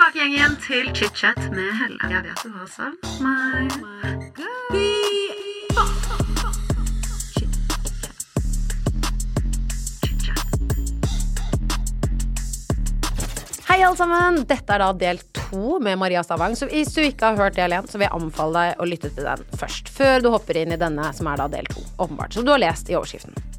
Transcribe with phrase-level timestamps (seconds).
[0.00, 2.08] tilbake igjen, igjen til chit-chat med Helle.
[2.08, 3.68] Jeg vet du har savn meg.
[13.68, 14.40] Hei, alle sammen.
[14.48, 16.56] Dette er da del to med Maria Stavang.
[16.56, 19.28] Så hvis du ikke har hørt del én, vil jeg anbefale deg å lytte til
[19.28, 19.92] den først.
[19.92, 21.84] Før du hopper inn i denne, som er da del to.
[22.00, 22.34] Åpenbart.
[22.34, 23.49] Som du har lest i overskriften.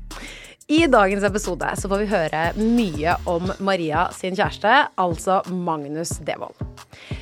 [0.68, 4.70] I dagens episode så får vi høre mye om Maria sin kjæreste,
[5.02, 6.60] altså Magnus Devold.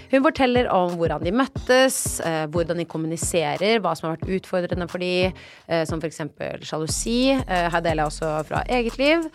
[0.10, 4.90] Hun forteller om hvordan de møttes, eh, hvordan de kommuniserer, hva som har vært utfordrende
[4.92, 5.32] for de,
[5.68, 6.22] eh, som f.eks.
[6.66, 7.32] sjalusi.
[7.38, 9.30] Eh, her deler jeg også fra eget liv.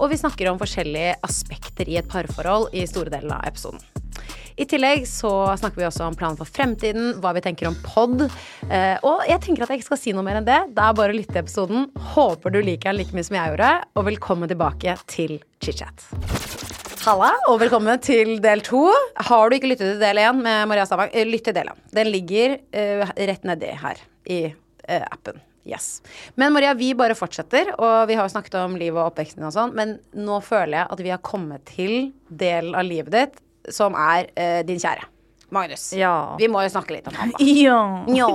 [0.00, 3.80] Og vi snakker om forskjellige aspekter i et parforhold i store deler av episoden.
[4.56, 8.22] I tillegg så snakker vi også om planen for fremtiden, hva vi tenker om pod.
[8.72, 10.62] Eh, og jeg tenker at jeg ikke skal si noe mer enn det.
[10.72, 11.90] Det er bare å lytte til episoden.
[12.14, 16.06] Håper du liker den like mye som jeg gjorde, og velkommen tilbake til chit-chat.
[17.04, 18.86] Halla, og velkommen til del to.
[19.28, 21.84] Har du ikke lyttet til del én med Maria Stavang, eh, lytt til del én.
[21.92, 25.42] Den ligger uh, rett nedi her i uh, appen.
[25.68, 26.00] Yes.
[26.38, 29.52] Men Maria, vi bare fortsetter, og vi har jo snakket om livet og oppveksten og
[29.52, 33.42] sånn, men nå føler jeg at vi har kommet til delen av livet ditt
[33.74, 35.06] som er uh, din kjære.
[35.54, 35.92] Magnus.
[35.94, 36.34] Ja.
[36.40, 37.46] Vi må jo snakke litt om han, da.
[37.46, 37.80] Ja.
[38.16, 38.30] ja.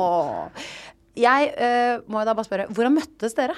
[1.20, 3.58] Jeg uh, må jo da bare spørre, hvordan møttes dere?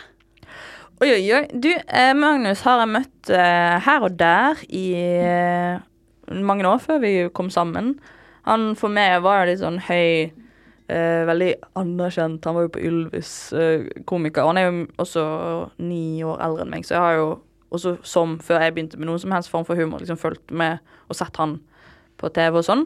[1.01, 1.47] Oi, oi, oi.
[1.51, 5.81] Du, eh, Magnus har jeg møtt eh, her og der i eh,
[6.31, 7.95] mange år før vi kom sammen.
[8.47, 10.29] Han for meg var jo litt sånn høy,
[10.93, 11.49] eh, veldig
[11.81, 12.45] anerkjent.
[12.45, 14.47] Han var jo på Ylvis, eh, komiker.
[14.47, 15.25] Han er jo også
[15.81, 17.27] ni år eldre enn meg, så jeg har jo
[17.73, 20.81] også som før jeg begynte med noen som helst form for humor, liksom fulgt med
[21.09, 21.57] og sett han
[22.21, 22.85] på TV og sånn.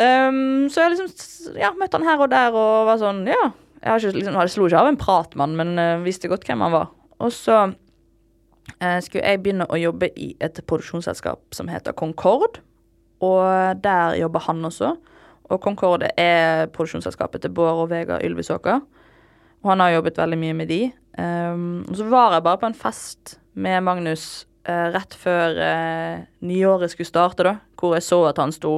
[0.00, 3.50] Um, så jeg liksom ja, møtte han her og der og var sånn, ja.
[3.80, 6.30] Jeg har ikke, liksom, jeg slo ikke av en prat med han, men uh, visste
[6.30, 6.90] godt hvem han var.
[7.20, 12.60] Og så uh, skulle jeg begynne å jobbe i et produksjonsselskap som heter Concord.
[13.24, 14.94] Og der jobber han også.
[15.50, 18.80] Og Concord er produksjonsselskapet til Bård og Vegard Ylvisåker.
[19.60, 20.80] Og han har jobbet veldig mye med de.
[21.18, 26.26] Um, og så var jeg bare på en fest med Magnus eh, rett før eh,
[26.46, 27.54] nyåret skulle starte, da.
[27.80, 28.74] Hvor jeg så at han sto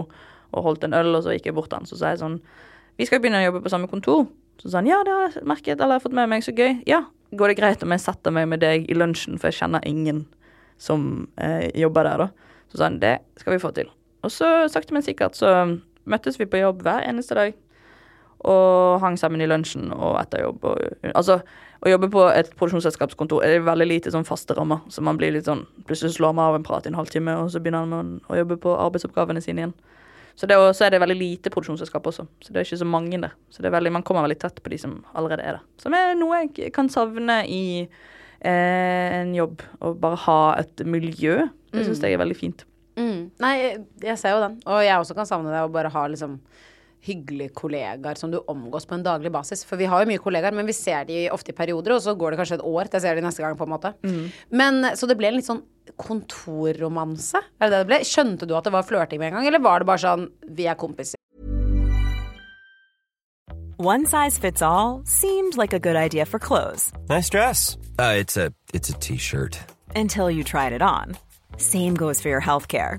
[0.52, 1.88] og holdt en øl, og så gikk jeg bort til han.
[1.88, 2.38] Så sa jeg sånn
[3.00, 4.26] Vi skal begynne å jobbe på samme kontor.
[4.60, 6.54] Så sa han ja, det har jeg merket, eller jeg har fått med meg, så
[6.54, 6.82] gøy.
[6.88, 9.84] Ja, går det greit om jeg setter meg med deg i lunsjen, for jeg kjenner
[9.88, 10.26] ingen
[10.82, 12.54] som eh, jobber der, da.
[12.72, 13.90] Så sa han det skal vi få til.
[14.22, 15.50] Og så sakte, men sikkert så
[16.08, 17.56] møttes vi på jobb hver eneste dag.
[18.48, 20.64] Og hang sammen i lunsjen og etter jobb.
[20.66, 21.38] Og, altså,
[21.82, 24.82] å jobbe på et produksjonsselskapskontor er veldig lite sånn faste rammer.
[24.90, 27.50] Så man blir litt sånn Plutselig slår man av en prat i en halvtime, og
[27.54, 29.74] så begynner man å jobbe på arbeidsoppgavene sine igjen.
[30.38, 32.24] Så det så er det veldig lite produksjonsselskap også.
[32.40, 33.34] Så det er ikke så mange der.
[33.52, 35.64] Så det veldig, man kommer veldig tett på de som allerede er der.
[35.82, 39.62] Som er noe jeg kan savne i eh, en jobb.
[39.82, 41.42] Å bare ha et miljø.
[41.72, 42.64] Det syns jeg er veldig fint.
[42.96, 43.30] Mm.
[43.40, 43.54] Nei,
[44.04, 44.58] jeg ser jo den.
[44.68, 46.38] Og jeg også kan savne det å bare ha liksom
[47.02, 49.64] hyggelige kollegaer som du omgås på en daglig basis.
[49.66, 52.14] For vi har jo mye kollegaer, men vi ser de ofte i perioder, og så
[52.14, 53.94] går det kanskje et år til jeg ser de neste gang, på en måte.
[54.50, 55.64] Men Så det ble en litt sånn
[55.98, 57.42] kontorromanse?
[57.60, 57.98] Er det det det ble?
[58.06, 60.68] Skjønte du at det var flørting med en gang, eller var det bare sånn vi
[60.70, 61.18] er kompiser?
[63.78, 67.76] One size fits all seemed like a good idea for clothes Nice dress.
[67.98, 69.58] Uh, it's a it's a t-shirt.
[69.96, 71.16] until you tried it on.
[71.58, 72.98] Same goes for your healthcare.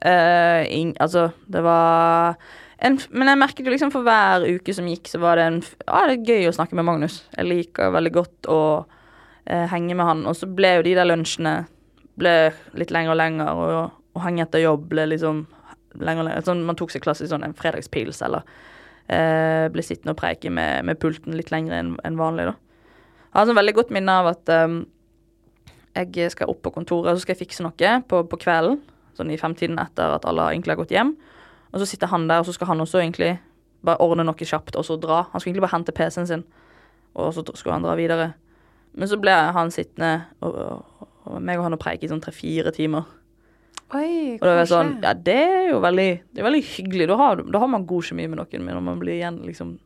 [0.00, 2.36] Eh, in, altså, det var
[2.78, 5.58] en, Men jeg merket jo liksom for hver uke som gikk, så var det en
[5.86, 7.24] Ja, det er gøy å snakke med Magnus.
[7.34, 10.22] Jeg liker veldig godt å uh, henge med han.
[10.30, 11.56] Og så ble jo de der lunsjene
[12.18, 15.44] ble litt lenger og lenger, og å henge etter jobb ble liksom
[15.98, 16.46] lenger og lenger.
[16.46, 20.86] Sånn, man tok seg klassisk sånn en fredagspils, eller uh, ble sittende og preike med,
[20.86, 22.54] med pulten litt lenger enn en vanlig, da.
[23.28, 24.78] Jeg har sånn veldig godt minne av at um,
[25.98, 28.78] jeg skal opp på kontoret, og så skal jeg fikse noe på, på kvelden.
[29.16, 31.14] Sånn i femtiden etter at alle egentlig har gått hjem.
[31.72, 33.36] Og så sitter han der, og så skal han også egentlig
[33.84, 35.24] bare ordne noe kjapt og så dra.
[35.32, 36.44] Han skulle egentlig bare hente PC-en sin,
[37.14, 38.32] og så skulle han dra videre.
[38.98, 42.22] Men så ble han sittende, og, og, og meg og han og preike i sånn
[42.24, 43.06] tre-fire timer.
[43.96, 47.06] Oi, Og da var sånn, ja, det er jo veldig, det er veldig hyggelig.
[47.08, 49.76] Da har, da har man god kjemi med noen, men når man blir igjen liksom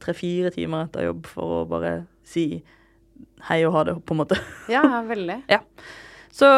[0.00, 1.94] tre-fire timer etter jobb for å bare
[2.26, 2.44] si
[3.48, 4.38] hei og ha det, på en måte.
[4.70, 5.40] Ja, veldig.
[6.30, 6.48] Så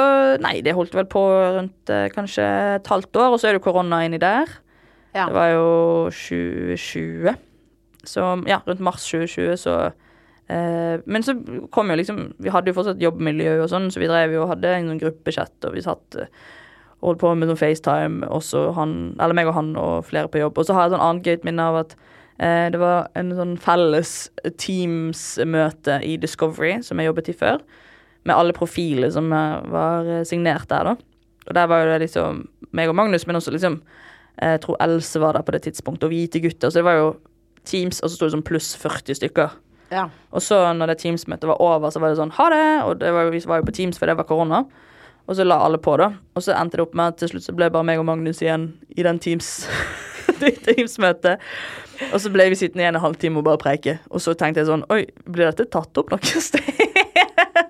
[0.45, 1.23] nei, det holdt vel på
[1.57, 2.45] rundt eh, kanskje
[2.77, 4.51] et halvt år, og så er det korona inni der.
[5.15, 5.27] Ja.
[5.27, 5.67] Det var jo
[6.13, 7.35] 2020.
[8.05, 9.75] Så ja, rundt mars 2020 så
[10.51, 11.37] eh, Men så
[11.71, 14.51] kom jo liksom Vi hadde jo fortsatt jobbmiljø og sånn, så vi drev jo og
[14.57, 16.33] hadde en sånn gruppechat, og vi satt eh,
[17.03, 20.39] og holdt på med sånn FaceTime, også han Eller meg og han og flere på
[20.39, 20.59] jobb.
[20.59, 21.97] Og så har jeg et sånn annet gøyt minne av at
[22.39, 24.13] eh, det var en sånn felles
[24.63, 27.65] Teams-møte i Discovery, som jeg jobbet i før
[28.25, 30.97] med alle profiler som eh, var eh, signert der, da.
[31.49, 33.83] Og der var jo det liksom meg og Magnus, men også liksom
[34.41, 36.71] Jeg tror Else var der på det tidspunktet, og hvite gutter.
[36.71, 37.09] Så det var jo
[37.69, 39.51] Teams, og så sto det sånn pluss 40 stykker.
[39.93, 40.07] Ja.
[40.33, 43.13] Og så når det Teams-møtet var over, så var det sånn ha det, og det
[43.13, 44.63] var, vi var jo på Teams, for det var korona.
[45.29, 46.09] Og så la alle på, da.
[46.35, 48.41] Og så endte det opp med at til slutt så ble bare meg og Magnus
[48.43, 49.53] igjen i den Teams
[50.41, 51.45] det Teams-møtet.
[52.11, 53.99] Og så ble vi sittende igjen en halvtime og bare preike.
[54.11, 56.92] Og så tenkte jeg sånn Oi, blir dette tatt opp noe sted?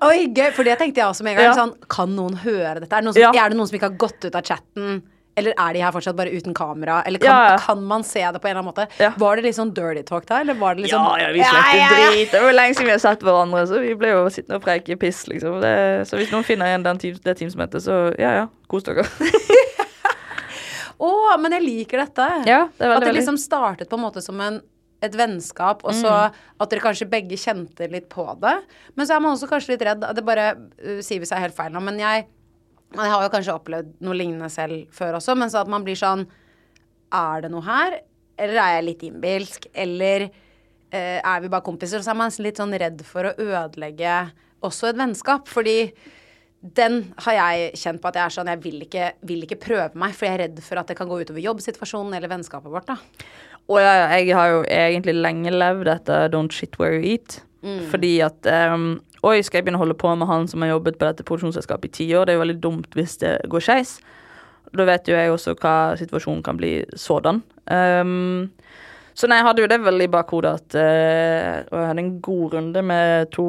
[0.02, 1.49] Oi, gøy, for det tenkte jeg også med en gang.
[1.50, 1.56] Ja.
[1.56, 2.90] Sånn, kan noen høre dette?
[2.93, 3.31] Er det, som, Ja.
[3.44, 5.02] er det noen som ikke har gått ut av chatten?
[5.34, 6.99] Eller er de her fortsatt bare uten kamera?
[7.08, 9.16] Eller kan, Ja, kan man se det på en eller annen måte?
[9.19, 10.40] Var det litt sånn dirty talk da?
[10.44, 12.31] Eller var det liksom Ja, ja, vi slett drit.
[12.34, 14.99] Det var lenge siden vi har sett hverandre, så vi ble jo sittende og preike
[15.00, 15.60] piss, liksom.
[15.62, 15.72] Det,
[16.10, 19.06] så hvis noen finner igjen team det Teams-møtet, så ja ja, kos dere.
[21.02, 22.26] Å, men jeg liker dette.
[22.46, 24.60] Ja, det er veldig, At det liksom startet på en måte som en,
[25.02, 26.37] et vennskap, og så Mm.
[26.60, 28.54] at dere kanskje begge kjente litt på det.
[28.96, 30.04] Men så er man også kanskje litt redd.
[30.14, 32.26] Det bare uh, sier vi seg helt feil nå, men jeg,
[32.94, 35.99] jeg har jo kanskje opplevd noe lignende selv før også, men så at man blir
[35.99, 36.26] sånn
[37.12, 37.99] Er det noe her?
[38.38, 39.66] Eller er jeg litt innbilsk?
[39.75, 40.22] Eller
[40.94, 41.98] uh, er vi bare kompiser?
[41.98, 44.14] Og så er man litt sånn redd for å ødelegge
[44.62, 45.48] også et vennskap.
[45.50, 45.93] Fordi
[46.62, 49.98] den har jeg kjent på at jeg er sånn Jeg vil ikke, vil ikke prøve
[49.98, 52.86] meg, for jeg er redd for at det kan gå utover jobbsituasjonen eller vennskapet vårt.
[52.86, 52.98] da.
[53.70, 57.42] Og ja, jeg har jo egentlig lenge levd etter Don't shit where you eat.
[57.62, 60.96] Fordi at um, Oi, skal jeg begynne å holde på med han som har jobbet
[60.98, 62.26] på dette produksjonsselskapet i ti år?
[62.26, 63.92] Det er jo veldig dumt hvis det går skeis.
[64.74, 67.38] Da vet jo jeg også hva situasjonen kan bli sådan.
[67.70, 68.50] Um,
[69.14, 72.12] så nei, jeg hadde jo det veldig i bakhodet at uh, Og jeg hadde en
[72.24, 73.46] god runde med to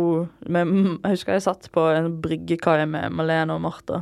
[0.51, 0.73] med,
[1.03, 4.01] Jeg husker jeg satt på en bryggekai med Malene og Martha.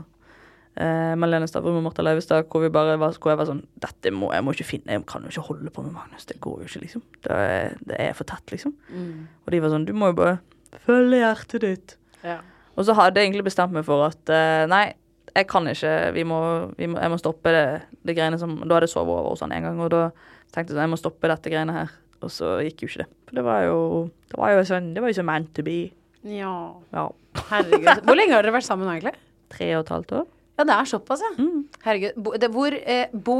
[0.71, 4.45] Uh, Malene Stavrum og Martha Leivestad, hvor, var, hvor jeg var sånn Dette må jeg
[4.47, 6.25] må ikke finne Jeg kan jo ikke holde på med Magnus.
[6.29, 7.03] Det går jo ikke, liksom.
[7.27, 8.73] Det er, det er for tett, liksom.
[9.45, 10.39] Og de var sånn Du må jo bare
[10.87, 11.95] følge hjertet ditt.
[12.23, 12.39] Ja.
[12.79, 14.85] Og så hadde jeg egentlig bestemt meg for at uh, nei,
[15.35, 16.39] jeg kan ikke vi må,
[16.77, 17.65] vi må, Jeg må stoppe det,
[18.07, 20.09] det greiene som Da hadde jeg sovet over hos han en gang, og da
[20.51, 21.91] tenkte sånn Jeg må stoppe dette greiene her.
[22.21, 23.09] Og så gikk jo ikke det.
[23.27, 23.79] For det var jo
[24.29, 25.79] Det var jo sånn Det var jo sånn meant to be.
[26.27, 26.53] ja.
[26.93, 27.07] Ja.
[27.49, 28.01] Herregud.
[28.03, 29.15] Hvor lenge har dere vært sammen nå, egentlig?
[29.53, 30.25] Tre og et halvt år.
[30.59, 31.29] Ja, det er såpass, ja.
[31.85, 32.17] Herregud.
[32.21, 33.37] Bo, det, hvor eh, bo,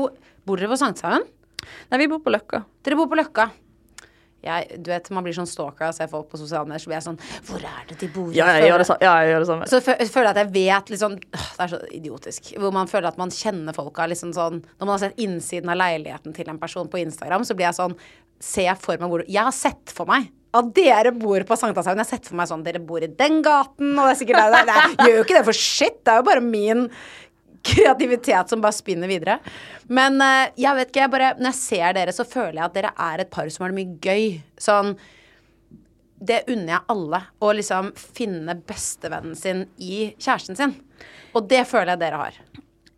[0.47, 1.27] bor dere på Sankthanshaugen?
[1.91, 2.63] Nei, vi bor på Løkka.
[2.87, 3.49] Dere bor på Løkka.
[4.41, 6.97] Jeg, du vet, Man blir sånn stalker og ser folk på sosiale medier, så blir
[6.97, 7.19] jeg sånn
[7.49, 8.31] Hvor er det de bor?
[8.35, 9.69] Ja, jeg gjør det, ja, jeg gjør det samme.
[9.69, 12.51] Så føler jeg at jeg vet liksom åh, Det er så idiotisk.
[12.57, 15.79] Hvor man føler at man kjenner folka liksom sånn Når man har sett innsiden av
[15.83, 17.97] leiligheten til en person på Instagram, så blir jeg sånn
[18.41, 22.01] Ser jeg for meg hvor Jeg har sett for meg at dere bor på Sankthanshaugen.
[22.01, 24.51] Jeg har sett for meg sånn Dere bor i den gaten, og det er sikkert
[24.51, 25.99] der, der, Jeg gjør jo ikke det for shit.
[26.03, 26.89] Det er jo bare min
[27.65, 29.39] kreativitet som bare spinner videre.
[29.87, 32.77] Men eh, jeg vet ikke, jeg bare Når jeg ser dere, så føler jeg at
[32.77, 34.29] dere er et par som har det mye gøy.
[34.61, 34.95] Sånn
[36.21, 37.21] det unner jeg alle.
[37.41, 40.75] Å liksom finne bestevennen sin i kjæresten sin.
[41.33, 42.37] Og det føler jeg dere har.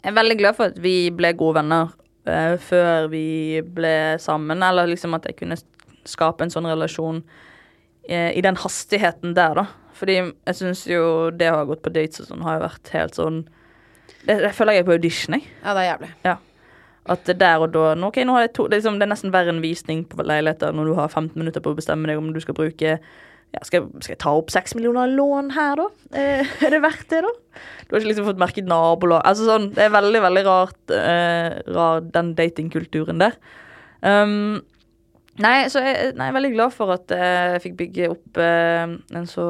[0.03, 1.93] Jeg er veldig glad for at vi ble gode venner
[2.27, 4.65] uh, før vi ble sammen.
[4.65, 5.60] Eller liksom at jeg kunne
[6.10, 9.67] skape en sånn relasjon uh, i den hastigheten der, da.
[9.96, 12.96] Fordi jeg syns jo det å ha gått på dates og sånn har jo vært
[12.98, 13.43] helt sånn
[14.25, 15.48] det, Jeg føler jeg er på audition, jeg.
[15.63, 16.12] Ja, det er jævlig.
[16.24, 16.36] Ja.
[17.13, 19.12] At der og da nå, ok, nå har jeg to, det, er liksom, det er
[19.12, 22.22] nesten verre enn visning på leiligheter når du har 15 minutter på å bestemme deg
[22.22, 22.98] om du skal bruke
[23.53, 25.88] ja, skal, jeg, skal jeg ta opp seks millioner lån her, da?
[26.17, 27.34] Eh, er det verdt det, da?
[27.86, 31.60] Du har ikke liksom fått merket nabolag Altså sånn, Det er veldig, veldig rart, eh,
[31.75, 33.38] rar den datingkulturen der.
[34.03, 34.63] Um,
[35.39, 38.41] nei, så jeg, nei, jeg er veldig glad for at eh, jeg fikk bygge opp
[38.41, 39.46] eh, en så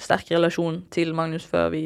[0.00, 1.84] sterk relasjon til Magnus før vi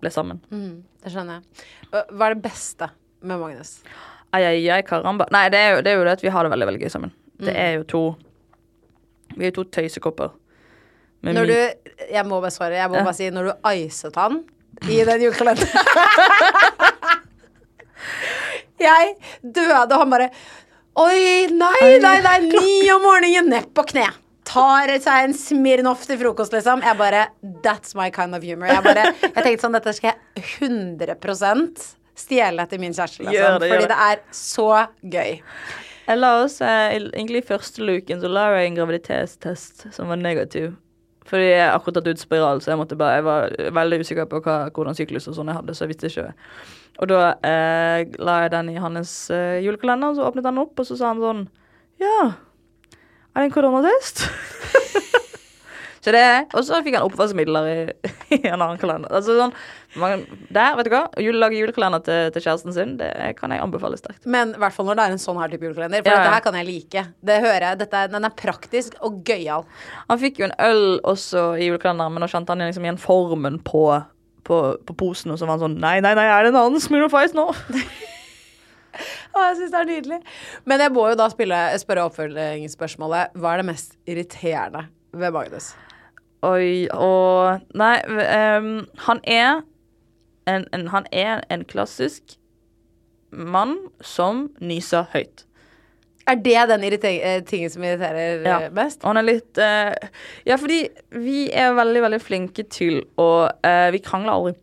[0.00, 0.40] ble sammen.
[0.48, 1.44] Mm, det skjønner jeg.
[1.90, 2.90] Hva er det beste
[3.22, 3.74] med Magnus?
[4.32, 5.26] Ai, ai, ai, karamba.
[5.34, 6.92] Nei, det er, jo, det er jo det at vi har det veldig veldig gøy
[6.92, 7.12] sammen.
[7.40, 8.02] Det er jo to
[9.36, 10.30] Vi er jo to tøysekopper.
[11.24, 11.54] Når du
[12.10, 12.76] Jeg må bare svare.
[12.78, 13.04] Jeg må Ja.
[13.04, 14.42] bare si når du icet han
[14.88, 15.68] i den julekalenderen
[18.80, 20.30] Jeg døde, og han bare
[21.00, 24.08] Oi, nei, nei, nei, ni om morgenen, nepp på kne.
[24.50, 26.82] Tar seg en Smirnoff til frokost, liksom.
[26.82, 27.28] Jeg bare
[27.64, 28.70] That's my kind of humor.
[28.70, 31.86] Jeg bare Jeg tenkte sånn, dette skal jeg 100%
[32.20, 33.36] stjele etter min kjæreste, liksom.
[33.36, 33.94] Gjør det, gjør fordi det.
[33.94, 34.68] det er så
[35.14, 35.40] gøy.
[36.10, 40.18] Jeg la også, eh, egentlig i første luken så la jeg en graviditetstest som var
[40.18, 40.72] negativ.
[41.30, 44.40] Fordi jeg akkurat tatt ut spiral, så jeg, måtte bare, jeg var veldig usikker på
[44.42, 46.26] hva, hvordan syklus og sånn jeg hadde, så jeg visste ikke.
[47.00, 50.88] Og da eh, la jeg den i hans eh, julekalender, så åpnet han opp, og
[50.88, 51.44] så sa han sånn
[52.02, 52.32] Ja,
[53.34, 54.24] er det en koronatest?
[56.04, 56.22] så det
[56.56, 57.78] Og så fikk han oppvaskmidler i,
[58.36, 59.12] i en annen kalender.
[59.14, 59.52] Altså sånn
[60.00, 60.22] man,
[60.54, 61.02] Der, vet du hva.
[61.10, 63.10] Å lage julekalender til, til kjæresten sin, det
[63.40, 64.22] kan jeg anbefale sterkt.
[64.30, 66.04] Men i hvert fall når det er en sånn her type julekalender.
[66.04, 66.22] For Ja, ja.
[66.28, 67.04] dette her kan jeg like.
[67.26, 67.80] Det hører jeg.
[67.82, 69.66] Dette, den er praktisk og gøyal.
[70.06, 73.58] Han fikk jo en øl også i julekalenderen, men nå kjente han liksom igjen formen
[73.66, 73.84] på,
[74.46, 76.82] på, på posen, og så var han sånn Nei, nei, nei, er det en annen
[76.82, 77.48] Smirnoff Ice nå?
[79.34, 80.20] Å, jeg syns det er nydelig.
[80.68, 83.36] Men jeg må jo da spille, spørre oppfølgingsspørsmålet.
[83.38, 85.72] Hva er det mest irriterende ved Magnus?
[86.46, 88.72] Oi, og Nei, ehm,
[89.06, 89.60] han er
[90.48, 92.38] en, en Han er en klassisk
[93.30, 95.44] mann som nyser høyt.
[96.30, 98.58] Er det den eh, tingen som irriterer Ja.
[98.60, 99.02] eh, mest?
[99.02, 99.94] Ja, han er litt uh,
[100.46, 104.54] Ja, fordi vi er veldig, veldig flinke til å uh, Vi krangler aldri.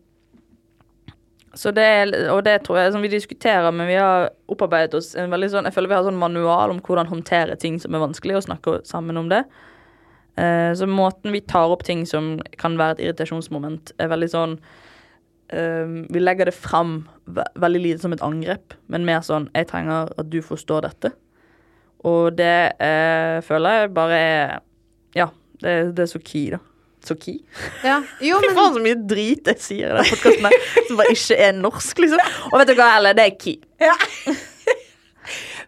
[1.56, 5.14] Så det er, og det tror jeg som vi diskuterer, men vi har opparbeidet oss
[5.16, 8.02] en veldig sånn Jeg føler vi har sånn manual om hvordan håndtere ting som er
[8.04, 9.44] vanskelig, og snakke sammen om det.
[10.38, 14.58] Eh, så måten vi tar opp ting som kan være et irritasjonsmoment, er veldig sånn
[15.50, 19.70] eh, Vi legger det fram ve veldig lite som et angrep, men mer sånn Jeg
[19.72, 21.14] trenger at du forstår dette.
[22.06, 24.58] Og det eh, føler jeg bare er
[25.16, 25.30] Ja,
[25.64, 26.62] det, det er så key, da.
[27.22, 27.38] Key?
[27.84, 28.00] Ja.
[28.20, 31.56] Jo, men faen, så mye drit jeg sier i den podkasten som bare ikke er
[31.56, 32.20] norsk, liksom.
[32.52, 33.58] Og vet du hva, Elle, det er key.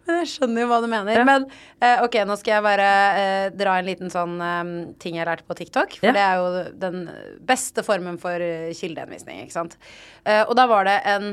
[0.08, 1.18] Men jeg skjønner jo hva du mener.
[1.20, 1.24] Ja.
[1.28, 1.44] Men
[1.84, 2.86] eh, ok, nå skal jeg bare
[3.20, 4.70] eh, dra en liten sånn eh,
[5.02, 5.98] ting jeg lærte på TikTok.
[6.00, 6.14] For Ja.
[6.16, 7.02] det er jo den
[7.46, 8.42] beste formen for
[8.74, 9.76] kildehenvisning, ikke sant.
[10.24, 11.28] Eh, og da var det en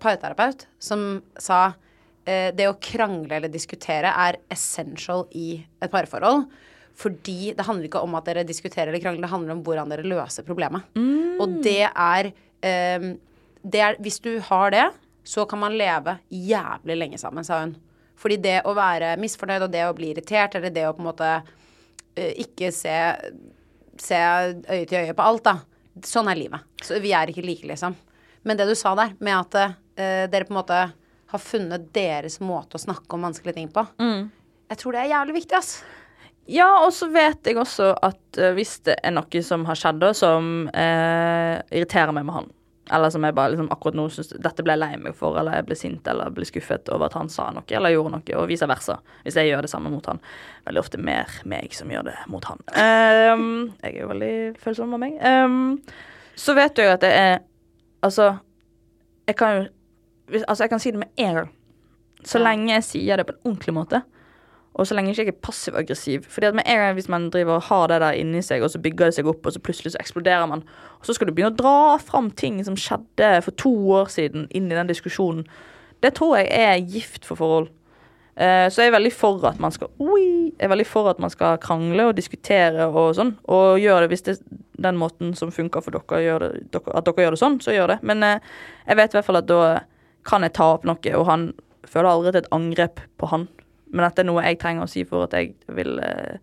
[0.00, 1.02] parterapeut som
[1.36, 1.74] sa
[2.24, 6.46] eh, det å krangle eller diskutere er essential i et parforhold.
[6.96, 10.06] Fordi det handler ikke om at dere diskuterer eller krangler, det handler om hvordan dere
[10.08, 10.86] løser problemet.
[11.42, 13.10] Og det er, um,
[13.62, 14.86] det er Hvis du har det,
[15.26, 17.74] så kan man leve jævlig lenge sammen, sa hun.
[18.16, 21.08] Fordi det å være misfornøyd og det å bli irritert, eller det å på en
[21.10, 22.94] måte uh, ikke se,
[24.00, 24.20] se
[24.70, 25.58] øye til øye på alt, da.
[26.04, 26.64] Sånn er livet.
[26.84, 27.96] Så vi er ikke like, liksom.
[28.46, 30.80] Men det du sa der, med at uh, dere på en måte
[31.26, 33.84] har funnet deres måte å snakke om vanskelige ting på,
[34.70, 35.80] jeg tror det er jævlig viktig, ass.
[36.46, 39.98] Ja, og så vet jeg også at eh, hvis det er noe som har skjedd,
[40.02, 42.48] da, som eh, irriterer meg med han,
[42.94, 45.58] eller som jeg bare liksom akkurat nå syns dette ble jeg lei meg for, eller
[45.58, 48.46] jeg ble sint eller ble skuffet over at han sa noe eller gjorde noe, og
[48.50, 50.22] vice versa, hvis jeg gjør det samme mot han.
[50.68, 52.62] Veldig ofte mer meg som gjør det mot han.
[52.70, 53.48] Um,
[53.82, 55.18] jeg er jo veldig følsom av meg.
[55.18, 55.82] Um,
[56.38, 57.36] så vet du jo at det er
[58.04, 58.36] Altså,
[59.26, 61.50] jeg kan jo Altså, jeg kan si det med en gang.
[62.26, 64.00] Så lenge jeg sier det på en ordentlig måte.
[64.76, 66.26] Og så lenge jeg ikke er passiv-aggressiv.
[66.28, 68.70] Fordi at med en gang hvis man driver og har det der inni seg, og
[68.70, 70.66] så bygger det seg opp, og så plutselig så eksploderer man,
[71.00, 74.44] og så skal du begynne å dra fram ting som skjedde for to år siden,
[74.52, 75.46] inn i den diskusjonen,
[76.04, 77.70] det tror jeg er gift for forhold.
[78.36, 80.52] Eh, så jeg er veldig for at man skal Oi!
[80.52, 83.32] Jeg er veldig for at man skal krangle og diskutere og sånn.
[83.48, 87.08] Og gjøre det hvis det er den måten som funker for dere, gjør det, at
[87.08, 87.98] dere gjør det sånn, så gjør det.
[88.04, 88.50] Men eh,
[88.84, 89.60] jeg vet i hvert fall at da
[90.28, 91.48] kan jeg ta opp noe, og han
[91.86, 93.48] føler aldri til et angrep på han.
[93.92, 96.38] Men at det er noe jeg trenger å si for at jeg vil eh,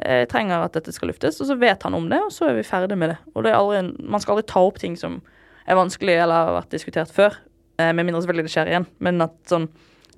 [0.00, 2.54] Jeg trenger at dette skal luftes, og så vet han om det, og så er
[2.56, 3.18] vi ferdig med det.
[3.34, 5.20] Og det er en- man skal aldri ta opp ting som
[5.68, 7.36] er vanskelig eller har vært diskutert før.
[7.78, 8.86] Eh, med mindre selvfølgelig det skjer igjen.
[8.98, 9.68] Men at sånn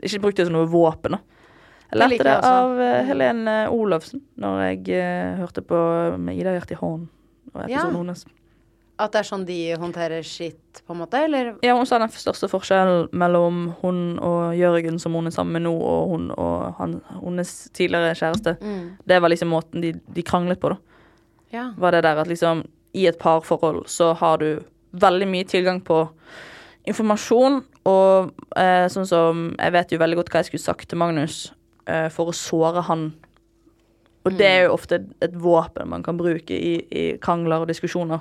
[0.03, 1.19] Ikke bruk det som noe våpen, da.
[1.93, 6.39] Jeg lærte liker det jeg av eh, Helene Olafsen når jeg uh, hørte på med
[6.41, 7.09] Ida Hjerte i hånden.
[7.55, 7.77] Og Ja.
[7.83, 8.25] episoden hennes.
[9.01, 11.55] At det er sånn de håndterer shit, på en måte, eller?
[11.65, 15.65] Ja, hun sa den største forskjellen mellom hun og Jørgen, som hun er sammen med
[15.65, 18.99] nå, og hun og han, hennes tidligere kjæreste, Mm.
[19.09, 20.77] det var liksom måten de, de kranglet på, da.
[21.53, 21.65] Ja.
[21.77, 26.09] Var det der at liksom i et parforhold så har du veldig mye tilgang på
[26.87, 30.99] informasjon, og eh, sånn som Jeg vet jo veldig godt hva jeg skulle sagt til
[31.01, 31.53] Magnus
[31.87, 33.09] eh, for å såre han.
[34.25, 38.21] Og det er jo ofte et våpen man kan bruke i, i krangler og diskusjoner.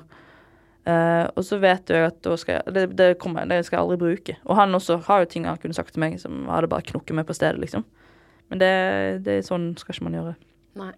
[0.86, 3.86] Eh, og så vet du at da skal jeg, det, det, kommer, det skal jeg
[3.86, 4.38] aldri bruke.
[4.46, 7.18] Og han også har jo ting han kunne sagt til meg som hadde bare knukket
[7.18, 7.86] meg på stedet, liksom.
[8.50, 8.74] Men det,
[9.26, 10.36] det er sånn skal ikke man gjøre.
[10.82, 10.94] Nei.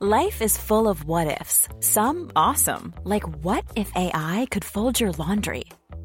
[0.00, 1.68] Life is full of what ifs.
[1.80, 5.64] Some awesome, like what if AI could fold your laundry?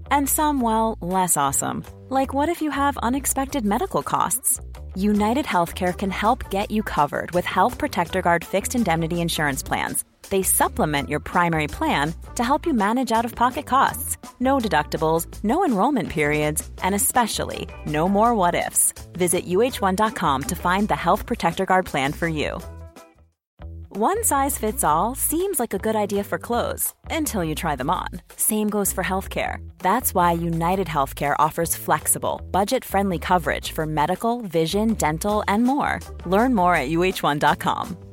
[0.09, 4.59] And some, well, less awesome, like what if you have unexpected medical costs?
[4.95, 10.03] United Healthcare can help get you covered with Health Protector Guard fixed indemnity insurance plans.
[10.33, 14.17] They supplement your primary plan to help you manage out of pocket costs.
[14.39, 18.93] No deductibles, no enrollment periods, and especially no more what ifs.
[19.13, 22.59] Visit uh1.com to find the Health Protector Guard plan for you.
[23.89, 27.91] One size fits all seems like a good idea for clothes until you try them
[27.91, 28.07] on.
[28.35, 29.57] Same goes for healthcare.
[29.77, 35.99] That's why United Healthcare offers flexible, budget friendly coverage for medical, vision, dental, and more.
[36.25, 38.12] Learn more at uh1.com.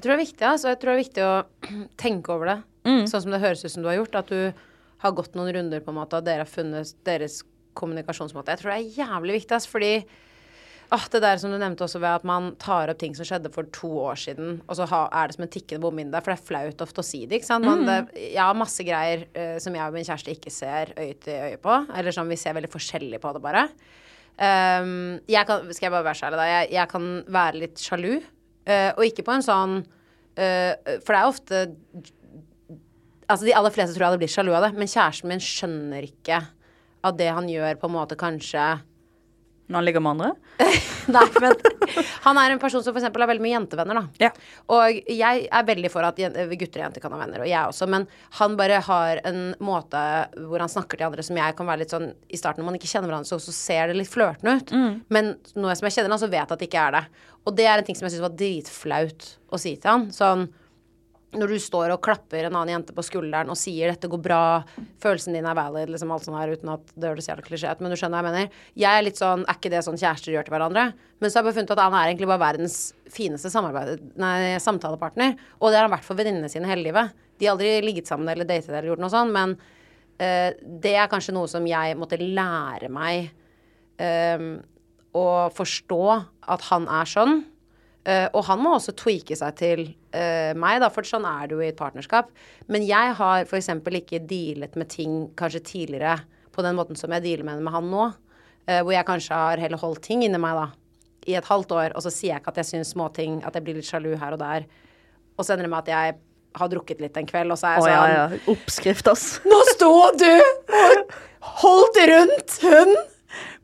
[0.00, 0.72] Jeg tror det er viktig, altså.
[0.72, 1.34] Jeg tror det er viktig å
[2.06, 2.58] tenke over det.
[3.10, 4.16] Sånn som det høres ut som du har gjort.
[4.16, 4.70] At du
[5.04, 7.42] har gått noen runder, på en måte, og dere har funnet deres
[7.78, 8.54] kommunikasjonsmåte.
[8.54, 9.92] Jeg tror det er jævlig viktig, altså, fordi
[10.90, 13.52] ah, det der som du nevnte også ved at man tar opp ting som skjedde
[13.54, 16.24] for to år siden, og så ha, er det som en tikkende bombe inni deg,
[16.24, 17.68] for det er flaut ofte å si det, ikke sant.
[17.68, 21.14] Man, det, jeg har masse greier uh, som jeg og min kjæreste ikke ser øye
[21.22, 23.64] til øye på, eller som vi ser veldig forskjellig på det, bare.
[24.40, 26.50] Um, jeg kan, skal jeg bare være så ærlig, da.
[26.50, 28.12] Jeg, jeg kan være litt sjalu.
[28.66, 29.80] uh, og ikke på en sånn
[30.36, 31.64] For det er ofte
[33.30, 36.02] Altså, de aller fleste tror jeg hadde blitt sjalu av det, men kjæresten min skjønner
[36.02, 36.40] ikke
[37.06, 38.64] at det han gjør, på en måte kanskje
[39.70, 40.30] Når han ligger med andre?
[41.14, 41.54] Nei, men
[42.24, 44.26] han er en person som eksempel har veldig mye jentevenner, da.
[44.26, 44.30] Ja.
[44.74, 47.88] Og jeg er veldig for at gutter og jenter kan ha venner, og jeg også,
[47.90, 48.06] men
[48.40, 50.02] han bare har en måte
[50.42, 52.78] hvor han snakker til andre som jeg kan være litt sånn I starten når man
[52.80, 54.74] ikke kjenner hverandre, så, så ser det litt flørtende ut.
[55.14, 57.04] Men nå som jeg kjenner han, så vet jeg at det ikke er det.
[57.46, 60.10] Og det er en ting som jeg syns var dritflaut å si til han.
[60.14, 60.48] Sånn
[61.30, 64.64] når du står og klapper en annen jente på skulderen og sier 'dette går bra',
[65.02, 67.80] følelsen din er valid, liksom alt sånt her, uten at det høres jævla klisjé ut,
[67.80, 68.56] men du skjønner hva jeg mener.
[68.74, 70.92] Jeg er litt sånn Er ikke det sånn kjærester gjør til hverandre?
[71.20, 73.50] Men så har jeg bare funnet at han er egentlig bare verdens fineste
[74.16, 75.36] nei, samtalepartner.
[75.60, 77.14] Og det har han vært for venninnene sine hele livet.
[77.38, 81.10] De har aldri ligget sammen eller datet eller gjort noe sånt, men uh, det er
[81.12, 83.30] kanskje noe som jeg måtte lære meg
[84.00, 84.58] eh,
[85.12, 86.02] å forstå
[86.48, 87.44] at han er sånn.
[88.08, 91.56] Uh, og han må også tweake seg til eh, meg, da, for sånn er det
[91.56, 92.30] jo i et partnerskap.
[92.70, 93.70] Men jeg har f.eks.
[94.00, 96.18] ikke dealet med ting kanskje tidligere
[96.54, 98.10] på den måten som jeg dealer med det med han nå.
[98.68, 100.66] Uh, hvor jeg kanskje har heller holdt ting inni meg, da,
[101.26, 103.64] i et halvt år, og så sier jeg ikke at jeg syns småting, at jeg
[103.66, 104.66] blir litt sjalu her og der.
[105.36, 106.18] Og så ender det med at jeg
[106.60, 108.42] har drukket litt en kveld, og så er jeg ja, sånn ja.
[108.52, 109.26] Oppskrift, ass.
[109.48, 111.16] Nå sto du og
[111.62, 112.94] holdt rundt hun,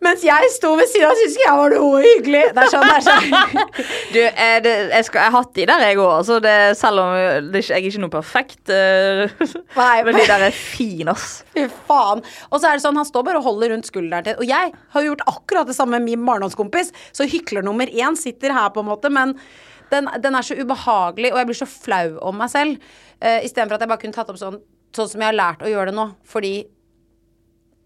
[0.05, 2.43] mens jeg sto ved siden av og syntes ikke jeg var noe hyggelig.
[2.55, 3.71] Det er sånn, det er sånn.
[4.15, 6.11] Du, jeg, det, jeg, skal, jeg har hatt de der, jeg òg.
[6.19, 6.37] Altså,
[6.79, 8.73] selv om det, ikke- jeg er ikke noe perfekt.
[8.73, 9.35] eh,
[9.77, 11.41] Nei, men de der er fine, ass.
[11.57, 12.23] Fy faen.
[12.51, 14.75] Og så er det sånn, han står bare og holder rundt skulderen til Og jeg
[14.95, 18.85] har gjort akkurat det samme med min barndomskompis, så hykler nummer én sitter her, på
[18.85, 19.35] en måte, men
[19.91, 22.81] den, den er så ubehagelig, og jeg blir så flau om meg selv.
[23.23, 24.57] Uh, Istedenfor at jeg bare kunne tatt opp sånn,
[24.97, 26.09] sånn som jeg har lært å gjøre det nå.
[26.27, 26.55] Fordi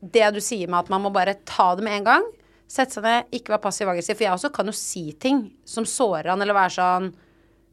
[0.01, 2.29] det du sier med at man må bare ta det med en gang,
[2.71, 6.31] sette seg ned, ikke være passiv-aggressiv, for jeg også kan jo si ting som sårer
[6.33, 7.11] han, eller være sånn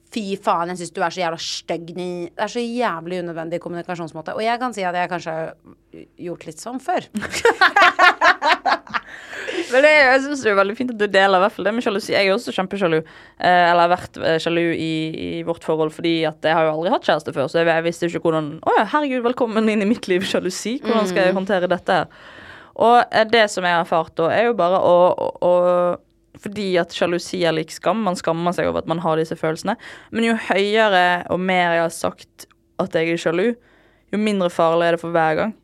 [0.08, 1.90] Fy faen, jeg syns du er så jævla stygg.
[1.92, 2.06] Det
[2.40, 4.38] er så jævlig unødvendig kommunikasjonsmåte.
[4.40, 5.50] Og jeg kan si at jeg kanskje har
[6.30, 7.10] gjort litt sånn før.
[9.68, 11.84] Men det, jeg synes det er veldig fint at du deler hvert fall det med
[11.84, 12.14] sjalusi.
[12.14, 12.98] Jeg er også kjempesjalu.
[13.02, 14.92] Eh, eller har vært eh, sjalu i,
[15.40, 17.50] i vårt forhold fordi at jeg har jo aldri hatt kjæreste før.
[17.52, 20.24] Så jeg, jeg visste jo ikke hvordan Å ja, herregud, velkommen inn i mitt liv,
[20.28, 20.78] sjalusi.
[20.86, 22.26] Hvordan skal jeg håndtere dette her?
[22.78, 25.54] Og eh, det som jeg har erfart da, er jo bare å, å, å
[26.44, 28.06] Fordi at sjalusi er lik skam.
[28.08, 29.76] Man skammer seg over at man har disse følelsene.
[30.16, 32.48] Men jo høyere og mer jeg har sagt
[32.80, 33.48] at jeg er sjalu,
[34.14, 35.56] jo mindre farlig er det for hver gang.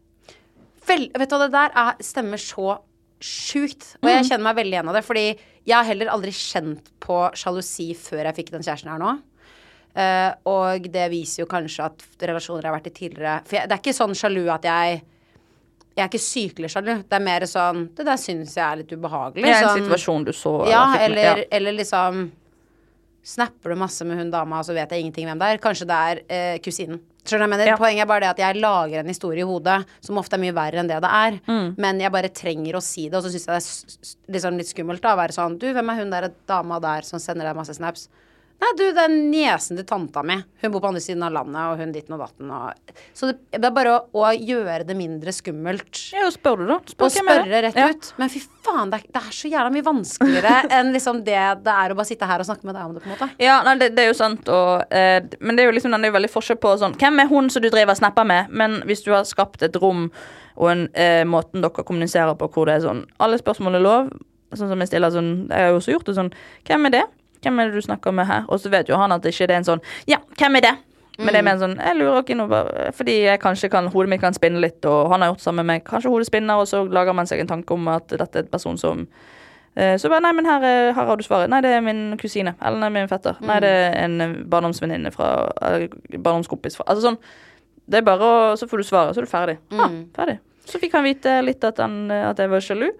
[0.88, 2.82] Vel, vet du hva, det der er, stemmer så
[3.24, 3.94] sjukt.
[4.02, 5.04] Og jeg kjenner meg veldig igjen av det.
[5.08, 5.26] Fordi
[5.64, 9.16] jeg har heller aldri kjent på sjalusi før jeg fikk den kjæresten her nå.
[9.94, 13.70] Uh, og det viser jo kanskje at relasjoner jeg har vært i tidligere For jeg,
[13.70, 14.96] det er ikke sånn sjalu at jeg
[15.94, 16.90] Jeg er ikke sykelig sjalu.
[17.06, 19.46] Det er mer sånn Det der syns jeg er litt ubehagelig.
[19.46, 20.56] Det er en sånn, situasjon du så.
[20.72, 21.50] Ja, eller, ja.
[21.54, 22.24] eller liksom
[23.24, 25.60] Snapper du masse med hun dama, og så vet jeg ingenting hvem det er.
[25.64, 26.98] Kanskje det er eh, kusinen.
[27.24, 27.70] Skjønner jeg mener?
[27.72, 27.76] Ja.
[27.80, 30.56] Poenget er bare det at jeg lager en historie i hodet som ofte er mye
[30.56, 31.38] verre enn det det er.
[31.48, 31.70] Mm.
[31.80, 34.72] Men jeg bare trenger å si det, og så syns jeg det er liksom litt
[34.72, 37.60] skummelt da, å være sånn Du, hvem er hun der dama der som sender deg
[37.60, 38.10] masse snaps?
[38.64, 40.38] Nei, du, det er niesen til tanta mi.
[40.64, 43.34] Hun bor på andre siden av landet, og hun ditten og datten og Så det,
[43.58, 46.00] det er bare å, å gjøre det mindre skummelt.
[46.16, 46.78] Ja, og du, da.
[46.88, 47.90] Spør Og spørre rett Ja.
[47.92, 48.12] ut.
[48.22, 51.74] Men fy faen, det er, det er så jævla mye vanskeligere enn liksom det det
[51.76, 53.30] er å bare sitte her og snakke med deg om det, på en måte.
[53.44, 56.06] Ja, nei, det, det er jo sant, og, eh, men det er jo liksom den
[56.08, 58.54] er jo veldig forskjell på sånn Hvem er hun som du driver og snapper med?
[58.56, 60.08] Men hvis du har skapt et rom
[60.54, 64.14] og en eh, måten dere kommuniserer på hvor det er sånn Alle spørsmål er lov.
[64.54, 66.28] Sånn som jeg stiller sånn Jeg har jo også gjort det sånn
[66.70, 67.04] Hvem er det?
[67.44, 68.46] Hvem er det du snakker med her?
[68.50, 70.74] Og så vet jo han at det ikke er en sånn Ja, hvem er det?
[71.20, 72.64] Men det er mer sånn Jeg lurer ikke noe
[72.98, 75.62] Fordi jeg kanskje kan Hodet mitt kan spinne litt, og han har gjort det samme
[75.64, 75.84] med meg.
[75.86, 78.54] Kanskje hodet spinner, og så lager man seg en tanke om at dette er en
[78.56, 79.08] person som
[79.76, 81.50] Eh, Så bare, nei, men her, er- her har du svaret.
[81.50, 82.54] Nei, det er min kusine.
[82.62, 83.40] Eller nei, min fetter.
[83.42, 85.50] Nei, det er en eh, barndomsvenninne fra
[86.14, 87.18] Barndomskompis fra Altså sånn.
[87.90, 89.58] Det er bare å Så får du svaret, så er du ferdig.
[89.74, 90.38] Ja, ferdig.
[90.70, 92.92] Så fikk han vite litt at, han, eh, at jeg var sjalu,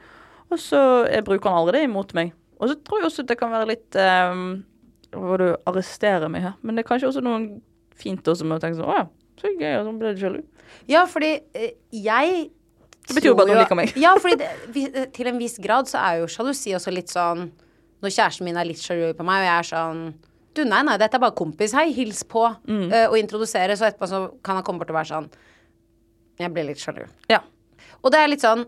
[0.52, 2.34] og så eh, bruker han aldri det imot meg.
[2.64, 4.64] Og så tror jeg også det kan være litt um,
[5.14, 7.60] Hva du arresterer meg her, men det er kanskje også noe
[8.00, 9.06] fint også med å tenke sånn Å ja,
[9.40, 10.42] så gøy, og sånn ble du sjalu.
[10.90, 12.50] Ja, fordi eh, jeg
[13.08, 13.96] Det betyr jo bare at hun liker meg.
[14.06, 17.50] Ja, fordi det, eh, til en viss grad så er jo sjalusi også litt sånn
[18.04, 20.04] Når kjæresten min er litt sjalu på meg, og jeg er sånn
[20.54, 21.74] Du, nei, nei, dette er bare kompis.
[21.74, 22.44] Hei, hils på.
[22.70, 22.86] Mm.
[22.92, 23.74] Uh, og introdusere.
[23.74, 25.30] Så etterpå så kan han komme bort og være sånn
[26.38, 27.08] Jeg ble litt sjalu.
[27.32, 27.42] Ja.
[28.04, 28.66] Og det er litt sånn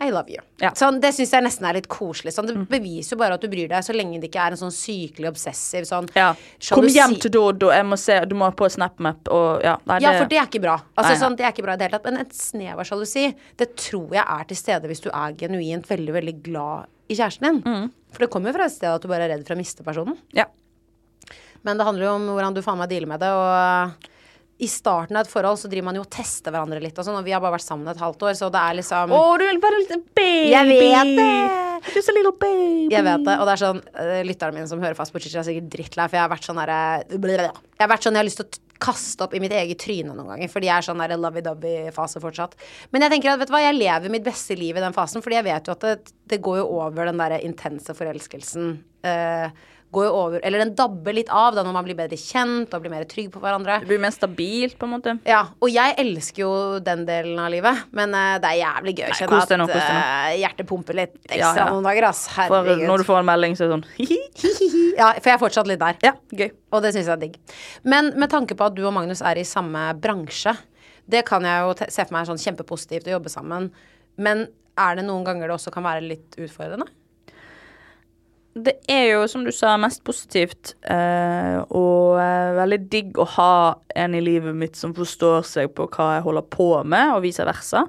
[0.00, 0.42] I love you.
[0.62, 0.70] Ja.
[0.70, 0.76] Mm.
[0.78, 2.30] Sånn, det syns jeg nesten er litt koselig.
[2.34, 4.60] Sånn, det beviser jo bare at du bryr deg, så lenge det ikke er en
[4.60, 6.28] sånn sykelig obsessiv sånn ja.
[6.70, 9.98] Kom hjem hjem til Dodo, jeg må se Du må på SnapMap og Ja, nei,
[10.04, 10.76] Ja, for det er ikke bra.
[10.94, 11.20] Altså, nei.
[11.22, 12.06] sånn, det er ikke bra i det hele tatt.
[12.10, 13.26] Men et snev av sjalusi,
[13.58, 17.48] det tror jeg er til stede hvis du er genuint veldig, veldig glad i kjæresten
[17.48, 17.60] din.
[17.64, 17.90] Mm.
[18.14, 19.86] For det kommer jo fra et sted at du bare er redd for å miste
[19.86, 20.18] personen.
[20.36, 20.46] Ja.
[21.66, 24.08] Men det handler jo om hvordan du faen meg dealer med det, og
[24.58, 27.20] i starten av et forhold så driver man jo og tester hverandre litt og sånn,
[27.20, 29.44] og vi har bare vært sammen et halvt år, så det er liksom Å, du
[29.46, 30.50] er bare en liten baby.
[30.50, 31.66] Jeg vet det!
[31.94, 32.88] Just a little baby.
[32.90, 35.38] Jeg vet det, og det er sånn uh, Lytterne mine som hører fast på Chichi,
[35.38, 38.28] er sikkert drittlei, for jeg har vært sånn derre Jeg har vært sånn jeg har
[38.28, 41.02] lyst til å kaste opp i mitt eget tryne noen ganger, fordi jeg er sånn
[41.22, 42.54] lovey-dovey-fase fortsatt.
[42.94, 45.22] Men jeg tenker at vet du hva, jeg lever mitt beste liv i den fasen,
[45.24, 48.70] fordi jeg vet jo at det, det går jo over den derre intense forelskelsen.
[49.06, 49.50] eh,
[49.94, 52.84] går jo over Eller den dabber litt av da når man blir bedre kjent og
[52.84, 53.78] blir mer trygg på hverandre.
[53.82, 55.14] Det blir mer stabilt, på en måte.
[55.28, 56.52] Ja, og jeg elsker jo
[56.84, 60.68] den delen av livet, men uh, det er jævlig gøy å kjenne at eh, hjertet
[60.68, 61.68] pumper litt ekstra Ja, ja.
[61.72, 62.26] noen dager, ass.
[62.36, 64.20] For når du får en melding, så er det sånn hihi.
[64.98, 65.98] Ja, for jeg er fortsatt litt der.
[66.04, 66.48] Ja, gøy.
[66.74, 67.36] Og det syns jeg er digg.
[67.88, 70.56] Men med tanke på at du og Magnus er i samme bransje,
[71.08, 73.70] det kan jeg jo se for meg er sånn kjempepositivt å jobbe sammen.
[74.20, 74.48] Men
[74.78, 76.90] er det noen ganger det også kan være litt utfordrende?
[78.64, 80.74] Det er jo, som du sa, mest positivt.
[80.82, 83.52] Eh, og eh, veldig digg å ha
[83.94, 87.46] en i livet mitt som forstår seg på hva jeg holder på med, og vice
[87.46, 87.84] versa.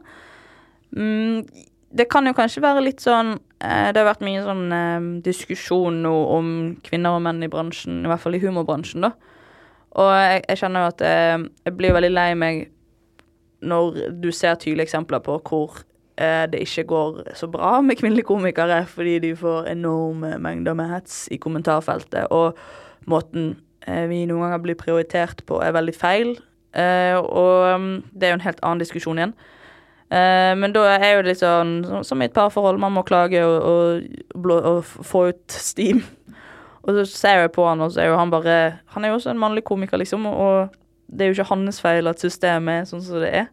[0.95, 1.45] Mm,
[1.89, 6.01] det kan jo kanskje være litt sånn eh, Det har vært mye sånn eh, diskusjon
[6.05, 6.51] nå om
[6.86, 9.13] kvinner og menn i bransjen, i hvert fall i humorbransjen, da.
[9.99, 12.67] Og jeg, jeg kjenner jo at jeg, jeg blir veldig lei meg
[13.65, 15.88] når du ser tydelige eksempler på hvor eh,
[16.51, 21.27] det ikke går så bra med kvinnelige komikere fordi de får enorme mengder med hets
[21.32, 22.58] i kommentarfeltet, og
[23.08, 23.53] måten
[23.88, 26.34] eh, vi noen ganger blir prioritert på, er veldig feil.
[26.75, 29.34] Eh, og mm, det er jo en helt annen diskusjon igjen.
[30.10, 34.03] Eh, men da er jo litt sånn som- i et parforhold, man må klage og,
[34.36, 36.03] og, og få ut steam.
[36.89, 39.17] Og så ser jeg på han, og så er jo han bare Han er jo
[39.17, 40.69] også en mannlig komiker, liksom, og
[41.12, 43.49] det er jo ikke hans feil at systemet er sånn som det er.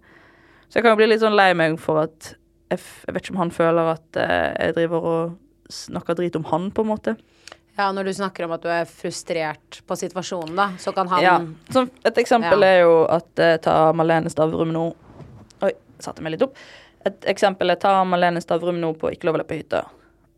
[0.70, 2.30] Så jeg kan jo bli litt sånn lei meg for at
[2.70, 5.36] jeg, jeg vet ikke om han føler at eh, jeg driver og
[5.72, 7.16] snakker drit om han, på en måte.
[7.76, 11.22] Ja, når du snakker om at du er frustrert på situasjonen, da, så kan han
[11.22, 11.36] Ja.
[12.08, 12.66] Et eksempel Ja.
[12.66, 14.86] er jo at jeg tar Malene Stavrum nå
[15.62, 16.56] Oi, satte meg litt opp.
[17.04, 19.84] Et eksempel er tar Malene Stavrum nå på Ikke lov å løpe hytta.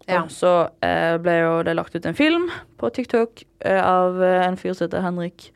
[0.09, 0.23] Ja.
[0.23, 2.49] Og så eh, ble jo det lagt ut en film
[2.81, 5.53] på TikTok eh, av eh, en fyr som heter Henrik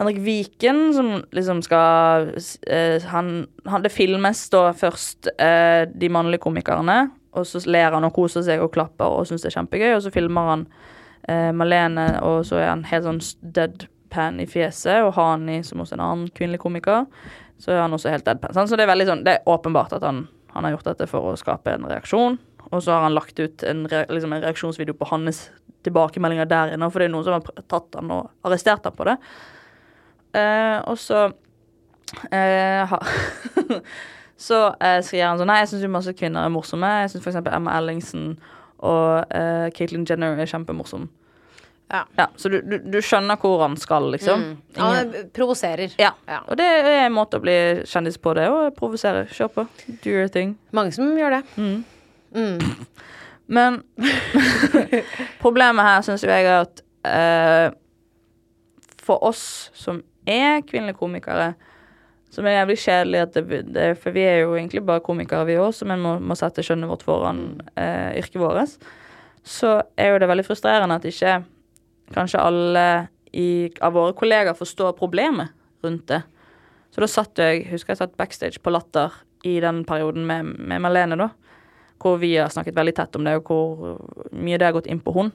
[0.00, 2.30] Henrik Viken, som liksom skal
[2.66, 8.06] eh, han, han, Det filmes da først eh, de mannlige komikerne, og så ler han
[8.08, 10.64] og koser seg og klapper og syns det er kjempegøy, og så filmer han
[11.28, 13.20] eh, Malene, og så er han helt sånn
[13.58, 17.04] deadpan i fjeset, og Hani, som også er en annen kvinnelig komiker,
[17.60, 18.56] så er han også helt deadpan.
[18.56, 18.72] sant?
[18.72, 20.24] Så det er veldig sånn, det er åpenbart at han,
[20.56, 23.68] han har gjort dette for å skape en reaksjon, og så har han lagt ut
[23.68, 25.50] en, liksom en reaksjonsvideo på hans
[25.84, 29.12] tilbakemeldinger der inne, for det er noen som har tatt han og arrestert han på
[29.12, 29.20] det.
[30.36, 31.24] Eh, og så
[32.32, 32.92] uh,
[34.46, 36.90] så uh, sier han sånn Nei, jeg syns masse kvinner er morsomme.
[37.02, 37.40] Jeg syns f.eks.
[37.50, 38.34] Emma Ellingsen
[38.80, 41.08] og uh, Caitlyn Jenner er kjempemorsom.
[41.90, 42.04] Ja.
[42.16, 44.44] Ja, så du, du, du skjønner hvor han skal, liksom.
[44.44, 44.58] Mm.
[44.78, 45.96] Han provoserer.
[45.98, 46.12] Ja.
[46.30, 46.38] Ja.
[46.46, 47.56] Og det er en måte å bli
[47.90, 49.24] kjendis på, det, å provosere.
[49.34, 49.64] Kjør på.
[50.04, 50.54] Do your thing.
[50.76, 51.42] Mange som gjør det.
[53.56, 53.80] Men
[55.44, 57.74] problemet her syns jo jeg er at uh,
[59.02, 59.42] for oss
[59.74, 59.98] som
[60.30, 61.52] er kvinnelige komikere,
[62.30, 65.74] som er jævlig kjedelig det, det, For vi er jo egentlig bare komikere, vi òg,
[65.90, 68.76] men må, må sette kjønnet vårt foran eh, yrket vårt.
[69.46, 71.40] Så er jo det veldig frustrerende at ikke
[72.14, 72.84] kanskje alle
[73.32, 76.22] i, av våre kollegaer forstår problemet rundt det.
[76.90, 79.14] Så da satt jeg husker jeg satt backstage på Latter
[79.46, 81.30] i den perioden med, med Malene, da.
[82.00, 85.02] Hvor vi har snakket veldig tett om det, og hvor mye det har gått inn
[85.04, 85.32] på hun.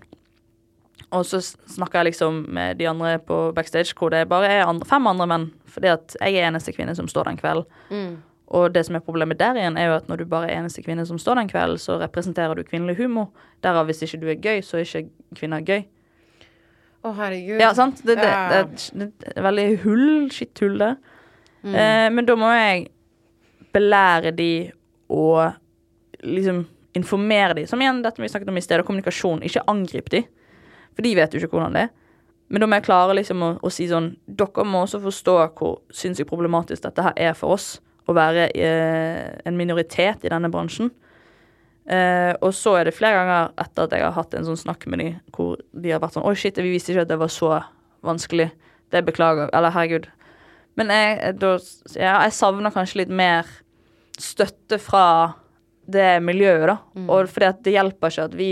[1.14, 4.86] Og så snakker jeg liksom med de andre på backstage, hvor det bare er andre,
[4.90, 5.52] fem andre menn.
[5.70, 7.66] Fordi at jeg er eneste kvinne som står den kvelden.
[8.48, 10.84] Og det som er problemet der igjen, er jo at når du bare er eneste
[10.86, 13.30] kvinne som står den kvelden, så representerer du kvinnelig humor.
[13.64, 15.86] Derav hvis ikke du er gøy, så er ikke kvinner gøy.
[17.06, 17.60] Å, herregud.
[17.62, 18.02] Ja, sant?
[18.06, 18.64] Det, det, Ja.
[18.64, 20.96] det, det er veldig hull, skitthull, det.
[21.66, 22.88] Eh, men da må jeg
[23.74, 24.72] belære de
[25.10, 25.54] og
[26.24, 26.66] liksom
[26.96, 27.66] informere de.
[27.68, 29.42] Som igjen dette vi snakket om i sted, kommunikasjon.
[29.46, 30.24] Ikke angrip de.
[30.96, 31.94] For de vet jo ikke hvordan det er.
[32.48, 35.80] Men da må jeg klare liksom å, å si sånn Dere må også forstå hvor
[35.94, 37.80] sinnssykt problematisk dette her er for oss.
[38.06, 40.92] Å være eh, en minoritet i denne bransjen.
[41.90, 44.86] Eh, og så er det flere ganger etter at jeg har hatt en sånn snakk
[44.90, 47.34] med dem hvor de har vært sånn Oi, shit, vi visste ikke at det var
[47.34, 47.52] så
[48.06, 48.52] vanskelig.
[48.94, 50.10] Det beklager Eller herregud.
[50.78, 51.56] Men jeg, da,
[51.96, 53.50] ja, jeg savner kanskje litt mer
[54.22, 55.06] støtte fra
[55.92, 56.78] det miljøet, da.
[57.06, 58.50] Og fordi at det hjelper ikke at vi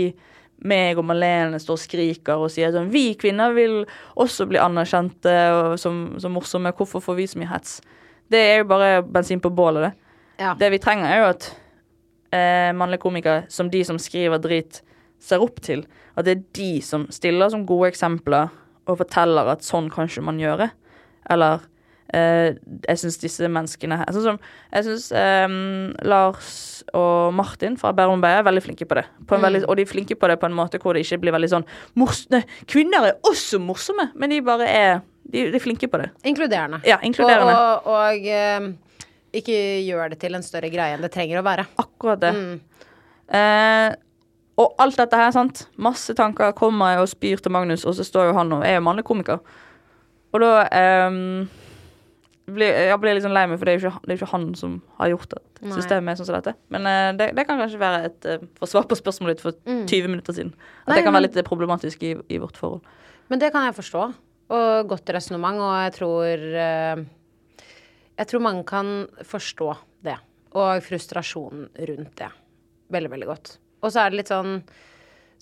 [0.64, 3.82] meg og Malene står og skriker og sier sånn Vi kvinner vil
[4.20, 5.34] også bli anerkjente
[5.80, 6.72] som, som morsomme.
[6.76, 7.78] Hvorfor får vi så mye hets?
[8.30, 9.92] Det er jo bare bensin på bålet, det.
[10.40, 10.54] Ja.
[10.58, 11.48] Det vi trenger, er jo at
[12.34, 14.80] eh, mannlige komikere, som de som skriver drit,
[15.22, 15.84] ser opp til.
[16.16, 18.50] At det er de som stiller som gode eksempler
[18.84, 20.70] og forteller at sånn kan ikke man gjøre.
[21.30, 21.64] Eller
[22.14, 22.56] eh,
[22.88, 24.38] jeg syns disse menneskene her Sånn som
[24.70, 25.56] Jeg syns um,
[26.06, 26.52] Lars
[26.94, 29.04] og Martin fra Bærum Beia er veldig flinke på det.
[29.28, 31.22] På en veldig, og de er flinke på det på en måte hvor det ikke
[31.24, 31.66] blir veldig sånn
[32.32, 36.10] nei, Kvinner er også morsomme, men de bare er De, de er flinke på det.
[36.28, 36.82] Inkluderende.
[36.84, 37.54] Ja, inkluderende.
[37.56, 38.66] Og, og, og eh,
[39.40, 41.64] ikke gjør det til en større greie enn det trenger å være.
[41.80, 42.32] Akkurat det.
[43.32, 43.94] Eh,
[44.60, 45.64] og alt dette her, sant.
[45.82, 48.84] Masse tanker kommer og spyr til Magnus, og så står jo han og er jo
[48.86, 49.40] mannlig komiker.
[50.34, 51.46] Og da ehm,
[52.44, 54.30] blir jeg blir litt sånn lei meg, for det er jo ikke, det er ikke
[54.34, 56.54] han som har gjort at systemet er sånn som dette.
[56.74, 59.56] Men uh, det, det kan kanskje være et uh, For å på spørsmålet ditt for
[59.64, 60.52] 20 minutter siden.
[60.84, 62.84] At Nei, det kan være litt eh, problematisk i, i vårt forhold.
[63.32, 64.06] Men det kan jeg forstå.
[64.54, 67.04] Og godt resonnement, og jeg tror uh,
[68.20, 69.70] Jeg tror mange kan forstå
[70.04, 70.18] det.
[70.54, 72.32] Og frustrasjonen rundt det.
[72.92, 73.56] Veldig, veldig godt.
[73.80, 74.58] Og så er det litt sånn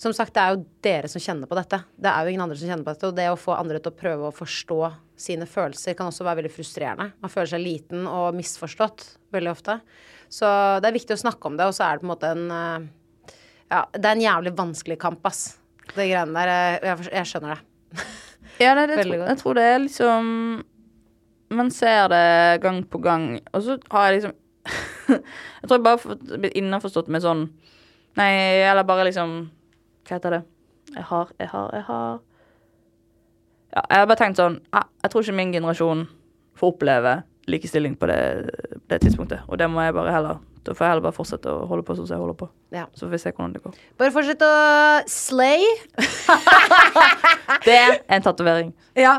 [0.03, 1.77] Som sagt, det er jo dere som kjenner på dette.
[1.95, 3.07] Det er jo ingen andre som kjenner på dette.
[3.07, 4.79] Og det å få andre til å prøve å forstå
[5.23, 7.05] sine følelser kan også være veldig frustrerende.
[7.23, 9.77] Man føler seg liten og misforstått veldig ofte.
[10.33, 10.49] Så
[10.83, 12.43] det er viktig å snakke om det, og så er det på en måte en
[12.57, 12.89] eh,
[13.71, 15.43] Ja, det er en jævlig vanskelig kamp, ass.
[15.93, 16.51] Det greiene der.
[16.51, 18.05] eh, Jeg, jeg, jeg skjønner det.
[18.61, 19.23] Ja, det, godt.
[19.31, 20.27] jeg tror det er liksom
[21.57, 24.35] Man ser det gang på gang, og så har jeg liksom
[25.63, 27.47] Jeg tror jeg bare har blitt innforstått med sånn
[28.19, 28.29] Nei,
[28.69, 29.33] eller bare liksom
[30.03, 30.41] Hva heter det?
[30.93, 32.19] Jeg har, jeg har, jeg har
[33.73, 36.07] Ja, jeg har bare tenkt sånn Jeg tror ikke min generasjon
[36.59, 37.13] får oppleve
[37.49, 38.19] likestilling på det,
[38.87, 39.41] det tidspunktet.
[39.47, 41.95] Og det må jeg bare heller Da får jeg heller bare fortsette å holde på
[41.97, 42.47] sånn som jeg holder på.
[42.71, 42.85] Ja.
[42.95, 43.79] Så får vi se hvordan det går.
[43.99, 44.53] Bare fortsett å
[45.11, 45.65] slay.
[47.63, 48.71] Det er en tatovering.
[48.99, 49.17] Ja.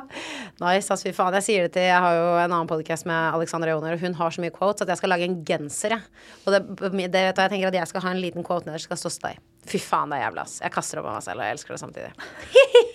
[0.61, 1.35] Nice, ass, fy faen.
[1.41, 4.17] Jeg sier det til Jeg har jo en annen podcast med Alexandra Joner, og hun
[4.19, 6.25] har så mye quotes at jeg skal lage en genser, jeg.
[6.45, 8.89] Og det, det vet du, jeg tenker at jeg skal ha en liten quote nederst,
[8.89, 9.41] skal stå stay.
[9.69, 10.59] Fy faen, det er jævla, ass.
[10.65, 12.13] Jeg kaster opp av meg selv, og jeg elsker det samtidig.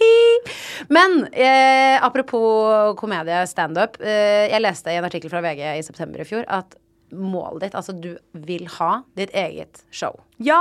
[0.95, 3.97] Men eh, apropos komedie, standup.
[4.01, 6.77] Eh, jeg leste i en artikkel fra VG i september i fjor at
[7.11, 8.11] målet ditt, altså du
[8.45, 10.19] vil ha ditt eget show.
[10.37, 10.59] Ja!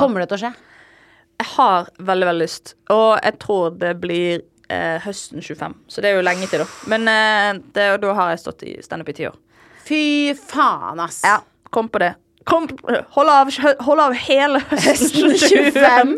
[0.00, 0.52] Kommer det til å skje?
[1.42, 2.74] Jeg har veldig, veldig lyst.
[2.94, 5.74] Og jeg tror det blir eh, høsten 25.
[5.90, 6.68] Så det er jo lenge til, da.
[6.90, 9.38] Men eh, det, da har jeg stått i standup i ti år.
[9.84, 10.02] Fy
[10.38, 11.20] faen, ass.
[11.26, 11.40] Ja,
[11.74, 12.14] kom på det.
[12.48, 12.68] Kom,
[13.16, 13.50] hold, av,
[13.86, 16.14] hold av hele høsten Høsten 25.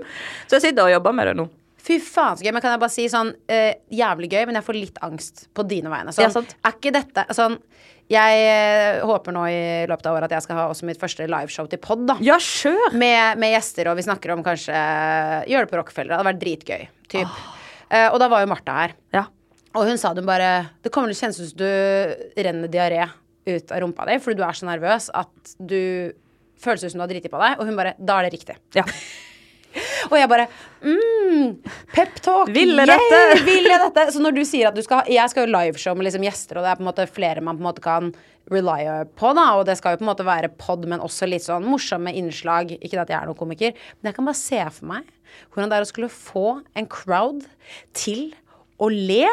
[0.51, 1.47] Så jeg sitter og jobber med det nå.
[1.87, 2.53] Fy faen så gøy.
[2.55, 5.65] Men kan jeg bare si sånn eh, Jævlig gøy, men jeg får litt angst på
[5.71, 6.15] dine vegne.
[6.15, 7.59] Sånn, Ja, er ikke dette sånn
[8.13, 11.27] Jeg eh, håper nå i løpet av året at jeg skal ha også mitt første
[11.27, 12.13] liveshow til pod.
[12.23, 12.93] Ja, sure.
[12.95, 14.77] Med, med gjester, og vi snakker om kanskje
[15.51, 16.13] Gjøre det på Rockefeller.
[16.13, 16.85] Det hadde vært dritgøy.
[17.17, 17.41] Typ.
[17.91, 18.95] Eh, og da var jo Martha her.
[19.15, 19.25] Ja.
[19.77, 23.03] Og hun sa det bare Det kommer til å kjennes ut som du renner diaré
[23.47, 26.11] ut av rumpa di fordi du er så nervøs at du
[26.59, 27.59] føles ut som du har driti på deg.
[27.61, 28.57] Og hun bare Da er det riktig.
[28.79, 28.87] Ja.
[30.11, 30.47] Og jeg bare
[30.85, 31.51] mm,
[31.95, 32.53] Peptalk!
[32.55, 33.21] Vil jeg dette?
[33.49, 34.07] Vil jeg dette?
[34.15, 36.67] Så når du sier at du skal Jeg skal jo liveshow med liksom gjester, og
[36.67, 38.11] det er på en måte flere man på en måte kan
[38.53, 39.47] relye på, da.
[39.59, 42.77] Og det skal jo på en måte være pod, men også litt sånn morsomme innslag.
[42.79, 45.13] Ikke at jeg er noen komiker, men jeg kan bare se for meg
[45.51, 46.47] hvordan det er å skulle få
[46.79, 47.43] en crowd
[47.97, 48.31] til
[48.79, 49.27] å le.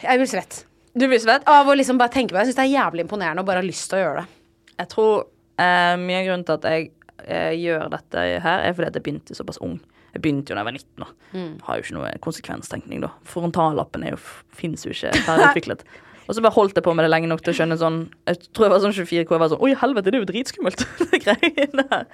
[0.00, 0.64] Jeg blir svett.
[0.96, 1.46] Du blir svett?
[1.48, 2.48] Av å liksom bare tenke på det.
[2.48, 4.38] Jeg syns det er jævlig imponerende og bare har lyst til å gjøre det.
[4.80, 5.12] Jeg tror
[5.60, 6.88] eh, mye av grunnen til at jeg
[7.26, 9.80] eh, gjør dette her, er fordi at jeg begynte såpass ung.
[10.14, 11.50] Jeg begynte jo da jeg var 19 Mm.
[11.62, 13.10] Har jo ikke noe konsekvenstenkning, da.
[13.24, 14.22] Frontallappen er jo,
[14.56, 15.84] fins jo ikke ferdigutviklet.
[16.30, 17.96] Og så bare holdt jeg på med det lenge nok til å skjønne sånn
[18.28, 20.28] Jeg tror jeg var sånn 24 hvor jeg var sånn Oi, helvete, det er jo
[20.28, 22.04] dritskummelt, det greiene her.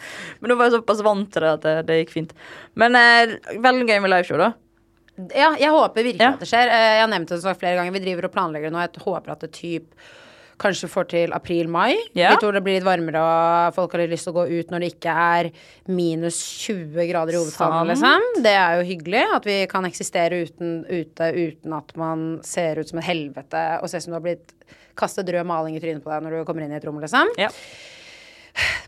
[0.41, 2.33] Men nå var jeg såpass vant til det at det, det gikk fint.
[2.81, 4.53] Men eh, veldig gøy med liveshow, da.
[5.33, 6.33] Ja, jeg håper virkelig Ja.
[6.37, 6.69] at det skjer.
[6.69, 7.93] Eh, Jeg har nevnt det flere ganger.
[7.97, 8.83] Vi driver og planlegger det nå.
[8.85, 9.93] Jeg håper at det typ
[10.63, 11.97] kanskje får til april-mai.
[12.17, 12.33] Ja.
[12.33, 14.73] Vi tror det blir litt varmere, og folk har litt lyst til å gå ut
[14.73, 15.51] når det ikke er
[15.89, 18.29] minus 20 grader i hovedstaden, liksom.
[18.47, 22.89] Det er jo hyggelig at vi kan eksistere uten, ute uten at man ser ut
[22.93, 24.55] som et helvete og ser ut som du har blitt
[24.97, 27.37] kastet rød maling i trynet på deg når du kommer inn i et rom, liksom.
[27.41, 27.51] Ja.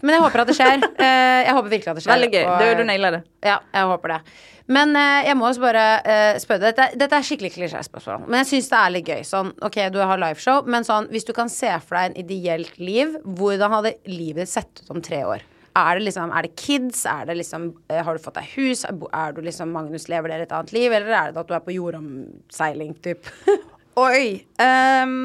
[0.03, 0.85] Men jeg håper at det skjer.
[1.09, 2.15] Eh, Jeg håper virkelig at det skjer.
[2.15, 2.45] Veldig gøy.
[2.49, 3.21] og- Du, du naila det.
[3.47, 4.21] ja, jeg håper det.
[4.69, 6.75] Men eh, jeg må også bare eh, spørre deg.
[6.77, 8.27] Dette, dette er skikkelig klisjéspørsmål.
[8.29, 9.23] Men jeg syns det er litt gøy.
[9.25, 12.75] Sånn, ok, du har liveshow, men sånn, hvis du kan se for deg en ideelt
[12.83, 15.47] liv, hvordan hadde livet ditt sett ut om tre år?
[15.79, 17.05] Er det liksom, er det kids?
[17.07, 18.83] Er det liksom, har du fått deg hus?
[18.89, 20.91] Er, du liksom Magnus lever dere et annet liv?
[20.93, 23.31] Eller er det at du er på jordomseiling, type?
[23.99, 24.43] Oi.
[24.59, 25.21] ehm,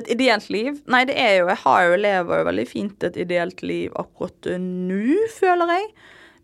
[0.00, 0.80] et ideelt liv?
[0.90, 4.52] Nei, det er jo Jeg har jo lever jo veldig fint et ideelt liv akkurat
[4.58, 5.88] nå, føler jeg.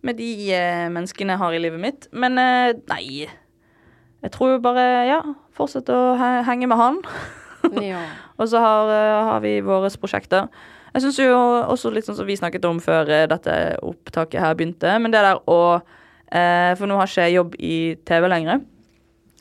[0.06, 2.08] Med de eh, menneskene jeg har i livet mitt.
[2.12, 3.26] Men eh, nei.
[4.22, 5.20] Jeg tror jo bare, ja,
[5.56, 7.00] fortsette å he henge med han.
[7.90, 8.02] ja.
[8.38, 10.50] Og så har, eh, har vi våre prosjekter.
[10.94, 14.56] Jeg syns jo også litt sånn som vi snakket om før eh, dette opptaket her
[14.58, 17.76] begynte, men det der å eh, For nå har ikke jeg jobb i
[18.08, 18.62] TV lenger.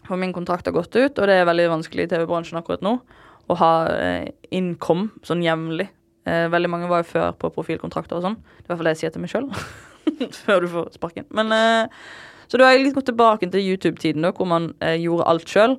[0.08, 3.00] For min kontrakt har gått ut, og det er veldig vanskelig i TV-bransjen akkurat nå
[3.48, 5.90] å ha eh, income sånn jevnlig.
[6.28, 8.40] Eh, veldig mange var jo før på profilkontrakter og sånn.
[8.40, 9.52] Det er i hvert fall det jeg sier til meg sjøl.
[10.46, 11.28] før du får sparken.
[11.36, 12.02] Men eh,
[12.48, 15.78] Så da har jeg litt gått tilbake til YouTube-tiden, da, hvor man gjorde alt sjøl.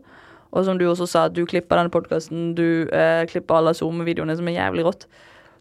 [0.52, 4.48] Og som du også sa, du klipper denne podkasten, du eh, klipper alle SoMe-videoene, som
[4.48, 5.06] er jævlig rått.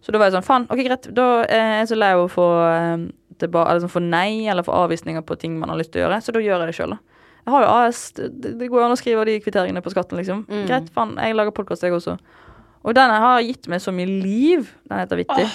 [0.04, 2.32] Så da var jeg sånn, faen, ok greit, da er jeg så lei av å
[2.32, 3.08] få, eh,
[3.42, 6.08] tilba- eller sånn, få nei eller få avvisninger på ting man har lyst til å
[6.08, 7.17] gjøre, så da gjør jeg det sjøl, da.
[7.48, 8.28] Jeg har jo AS, det,
[8.60, 10.42] det går jo an å skrive de kvitteringene på skatten, liksom.
[10.68, 12.18] Greit, faen, jeg lager podkast, jeg også.
[12.84, 14.68] Og den har gitt meg så mye liv.
[14.92, 15.46] Den heter Vittig.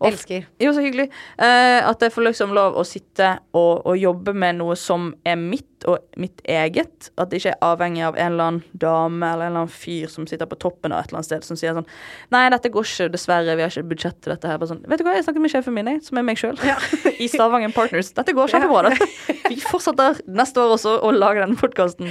[0.00, 0.46] Og- Elsker.
[0.60, 1.08] jo, så hyggelig.
[1.38, 5.36] Eh, at jeg får liksom lov å sitte og, og jobbe med noe som er
[5.36, 7.10] mitt og mitt eget.
[7.20, 10.08] At det ikke er avhengig av en eller annen dame eller en eller annen fyr
[10.10, 11.86] som sitter på toppen av et eller annet sted som sier sånn
[12.34, 13.56] Nei, dette går ikke, dessverre.
[13.56, 14.58] Vi har ikke budsjett til dette her.
[14.58, 16.58] Bare sånn, Vet du hva, jeg snakket med sjefen min, jeg, som er meg sjøl.
[17.24, 18.12] I Stavanger Partners.
[18.16, 19.10] Dette går kjempebra, det.
[19.50, 22.10] Vi fortsetter neste år også å lage denne podkasten.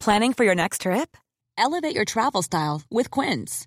[0.00, 1.16] Planning for your next trip?
[1.58, 3.66] Elevate your travel style with Quince.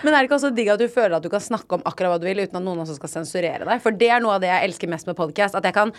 [0.00, 2.14] Men er det ikke også digg at du føler at du kan snakke om akkurat
[2.14, 3.80] hva du vil, uten at noen også skal sensurere deg?
[3.82, 5.58] For det er noe av det jeg elsker mest med podkast.
[5.58, 5.94] At jeg kan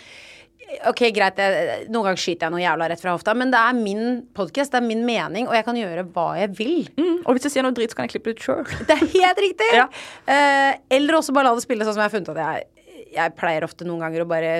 [0.88, 3.74] Ok, greit, jeg, noen ganger skyter jeg noe jævla rett fra hofta, men det er
[3.76, 6.86] min podkast, det er min mening, og jeg kan gjøre hva jeg vil.
[6.96, 8.62] Mm, og hvis jeg sier noe drit, så kan jeg klippe det ut sjøl.
[8.88, 9.68] Det er helt riktig!
[9.82, 9.88] Ja.
[10.30, 13.34] Eh, eller også bare la det spille sånn som jeg har funnet at jeg Jeg
[13.36, 14.52] pleier ofte noen ganger å bare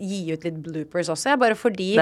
[0.00, 1.92] gi ut litt bloopers også, bare fordi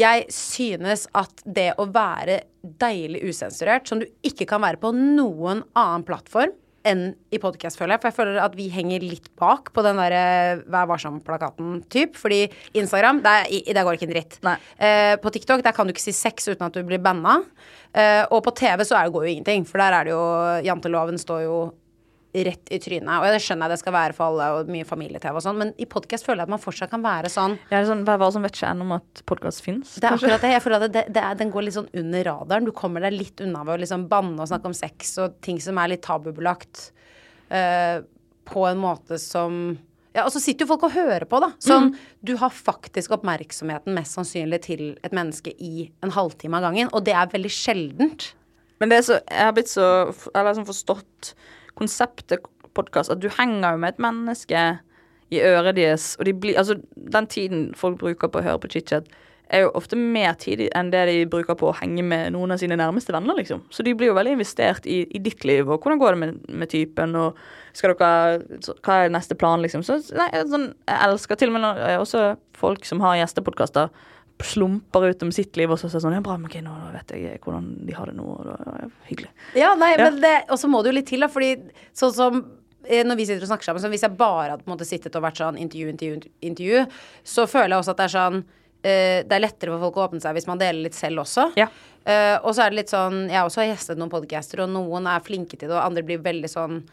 [0.00, 2.40] jeg synes at det å være
[2.80, 6.54] deilig usensurert, som du ikke kan være på noen annen plattform
[6.86, 8.02] enn i podkast, føler jeg.
[8.02, 12.14] For jeg føler at vi henger litt bak på den derre Vær varsom-plakaten typ.
[12.18, 12.44] Fordi
[12.78, 14.38] Instagram, der, der går ikke en dritt.
[14.78, 17.40] Eh, på TikTok der kan du ikke si sex uten at du blir banna.
[17.96, 20.22] Eh, og på TV så er det, går jo ingenting, for der er det jo
[20.66, 21.58] Janteloven står jo
[22.44, 23.08] rett i trynet.
[23.16, 25.72] Og det skjønner jeg det skal være for alle, og mye familie-TV og sånn, men
[25.80, 28.58] i podkast føler jeg at man fortsatt kan være sånn Ja, sånn, Vær varsom vet
[28.58, 29.96] ikke ennå om at podkast fins.
[29.96, 30.52] det er akkurat det.
[30.56, 32.68] Jeg føler at det, det er, den går litt sånn under radaren.
[32.68, 35.60] Du kommer deg litt unna ved å liksom banne og snakke om sex og ting
[35.62, 36.90] som er litt tabubelagt,
[37.50, 38.04] uh,
[38.46, 39.76] på en måte som
[40.16, 41.50] ja, Og så sitter jo folk og hører på, da.
[41.60, 41.90] Sånn,
[42.24, 47.04] Du har faktisk oppmerksomheten mest sannsynlig til et menneske i en halvtime av gangen, og
[47.04, 48.30] det er veldig sjeldent.
[48.80, 49.86] Men det er så, jeg har blitt så
[50.34, 51.30] Eller liksom forstått
[51.78, 52.44] konseptet
[52.76, 54.64] podkast, at du henger jo med et menneske
[55.32, 56.78] i øret deres, og de blir Altså,
[57.12, 59.08] den tiden folk bruker på å høre på chit-chat,
[59.46, 62.58] er jo ofte mer tid enn det de bruker på å henge med noen av
[62.58, 63.62] sine nærmeste venner, liksom.
[63.70, 66.40] Så de blir jo veldig investert i, i ditt liv, og hvordan går det med,
[66.62, 67.38] med typen, og
[67.76, 69.84] skal dere Hva er neste plan, liksom.
[69.86, 71.68] Så nei, sånn, jeg elsker til og med
[72.00, 72.26] også
[72.58, 73.94] folk som har gjestepodkaster
[74.42, 77.14] slumper ut om sitt liv og så sier sånn Ja, bra, men ok, nå vet
[77.16, 79.30] jeg hvordan de har det nå, og det er hyggelig.
[79.56, 80.10] Ja, nei, Ja.
[80.10, 81.54] men det Og så må det jo litt til, da, fordi
[81.96, 82.38] sånn som
[82.84, 84.86] eh, når vi sitter og snakker sammen, så hvis jeg bare hadde på en måte
[84.88, 86.86] sittet og vært sånn intervju, intervju, intervju,
[87.24, 88.38] så føler jeg også at det er sånn
[88.84, 91.48] eh, Det er lettere for folk å åpne seg hvis man deler litt selv også.
[91.56, 91.66] Ja.
[92.04, 95.06] Eh, og så er det litt sånn Jeg har også gjestet noen podcaster, og noen
[95.10, 96.84] er flinke til det, og andre blir veldig sånn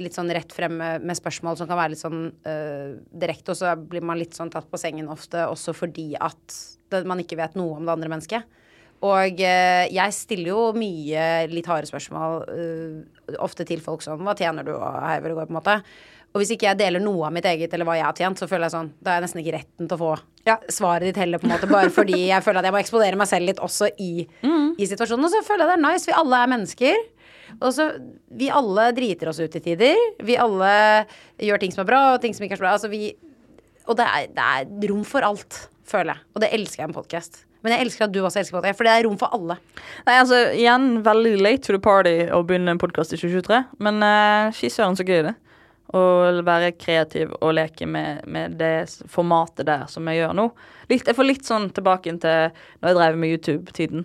[0.00, 3.74] litt sånn rett frem med, spørsmål som kan være litt sånn eh, direkte, og så
[3.76, 6.58] blir man litt sånn tatt på sengen ofte også fordi at
[6.88, 8.58] det, man ikke vet noe om det andre mennesket.
[9.04, 14.34] Og eh, jeg stiller jo mye litt harde spørsmål eh, ofte til folk sånn Hva
[14.38, 15.76] tjener du, og hei, hvor det går, på en måte.
[16.34, 18.48] Og hvis ikke jeg deler noe av mitt eget eller hva jeg har tjent, så
[18.50, 20.10] føler jeg sånn Da har jeg nesten ikke retten til å få
[20.72, 21.68] svaret ditt heller, på en måte.
[21.70, 24.12] Bare fordi jeg føler at jeg må eksponere meg selv litt også i,
[24.80, 25.26] i situasjonen.
[25.28, 26.08] Og så føler jeg det er nice.
[26.08, 27.02] Vi alle er mennesker.
[27.58, 27.80] Og
[28.38, 29.98] Vi alle driter oss ut til tider.
[30.24, 30.70] Vi alle
[31.38, 32.76] gjør ting som er bra, og ting som ikke er så bra.
[32.76, 33.16] Altså vi
[33.88, 36.26] Og det er, det er rom for alt, føler jeg.
[36.34, 37.44] Og det elsker jeg med podkast.
[37.64, 39.56] Men jeg elsker at du også elsker podkast, for det er rom for alle.
[40.06, 43.62] Nei, altså, igjen, veldig late to the party å begynne en podkast i 2023.
[43.82, 45.34] Men uh, søren, så gøy det.
[45.96, 46.02] Å
[46.44, 50.50] være kreativ og leke med, med det formatet der som jeg gjør nå.
[50.92, 54.04] Litt, jeg får litt sånn tilbake til når jeg drev med YouTube-tiden.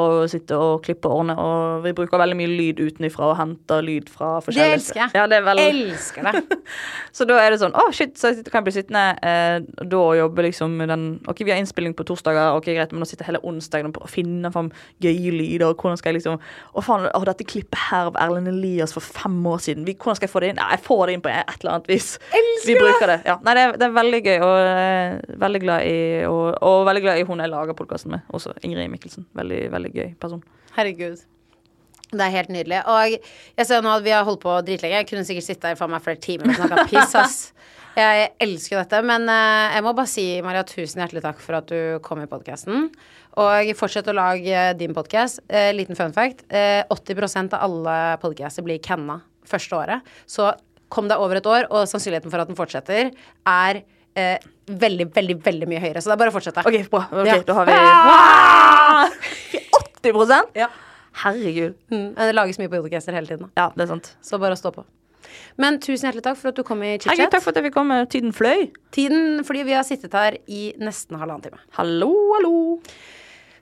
[0.00, 1.36] Og sitter og klipper årene.
[1.40, 5.14] Og vi bruker veldig mye lyd utenifra og henter lyd fra forskjellige Det elsker jeg.
[5.18, 5.66] Ja, det er veldig...
[5.72, 6.60] Elsker det.
[7.16, 10.16] Så da er det sånn Å, shit, så kan jeg bli sittende eh, da og
[10.18, 13.40] jobbe liksom den OK, vi har innspilling på torsdager, ok, greit, men nå sitter hele
[13.46, 14.70] onsdagen og finner finne fram
[15.02, 18.50] gøye lyder, og hvordan skal jeg liksom Å, faen, å, dette klippet her av Erlend
[18.50, 20.60] Elias for fem år siden, vi, hvordan skal jeg få det inn?
[20.60, 22.08] Ja, jeg får det inn på et eller annet vis.
[22.30, 23.18] Elsker vi bruker det.
[23.28, 23.38] Ja.
[23.46, 25.96] Nei, det er, det er veldig gøy, og eh, veldig glad i
[26.28, 29.28] og, og veldig glad i hun jeg lager podkasten med, også Ingrid Mikkelsen.
[29.36, 30.44] Veldig, veldig gøy person.
[30.76, 31.24] Herregud.
[32.06, 32.82] Det er helt nydelig.
[32.86, 35.00] Og jeg ser nå at vi har holdt på dritlenge.
[35.02, 37.40] Jeg kunne sikkert sitte her for meg flere timer og snakka piss, ass.
[37.96, 38.98] Jeg elsker dette.
[39.08, 42.26] Men eh, jeg må bare si, Maria, tusen hjertelig takk for at du kom i
[42.28, 42.90] podkasten.
[43.40, 45.40] Og fortsett å lage din podkast.
[45.48, 46.44] Eh, liten fun fact.
[46.52, 50.12] Eh, 80% av alle podcaster blir canna første året.
[50.28, 50.50] Så
[50.92, 53.14] kom deg over et år, og sannsynligheten for at den fortsetter,
[53.48, 53.80] er
[54.16, 56.02] eh, veldig, veldig, veldig mye høyere.
[56.02, 56.64] Så det er bare å fortsette.
[56.66, 57.04] OK, bra.
[57.12, 57.38] Okay, Ja.
[57.46, 57.72] Da har vi
[60.02, 60.68] 80 Ja.
[61.16, 61.74] Herregud.
[61.92, 63.46] Mm, det lages mye podcaster hele tiden.
[63.48, 63.50] da.
[63.56, 64.12] Ja, det er sant.
[64.24, 64.84] Så bare å stå på.
[65.60, 67.30] Men tusen hjertelig takk for at du kom i chit-chat.
[67.32, 67.96] takk for at jeg fikk komme.
[68.12, 68.66] Tiden fløy.
[68.94, 71.60] Tiden fordi vi har sittet her i nesten halvannen time.
[71.78, 72.52] Hallo, hallo.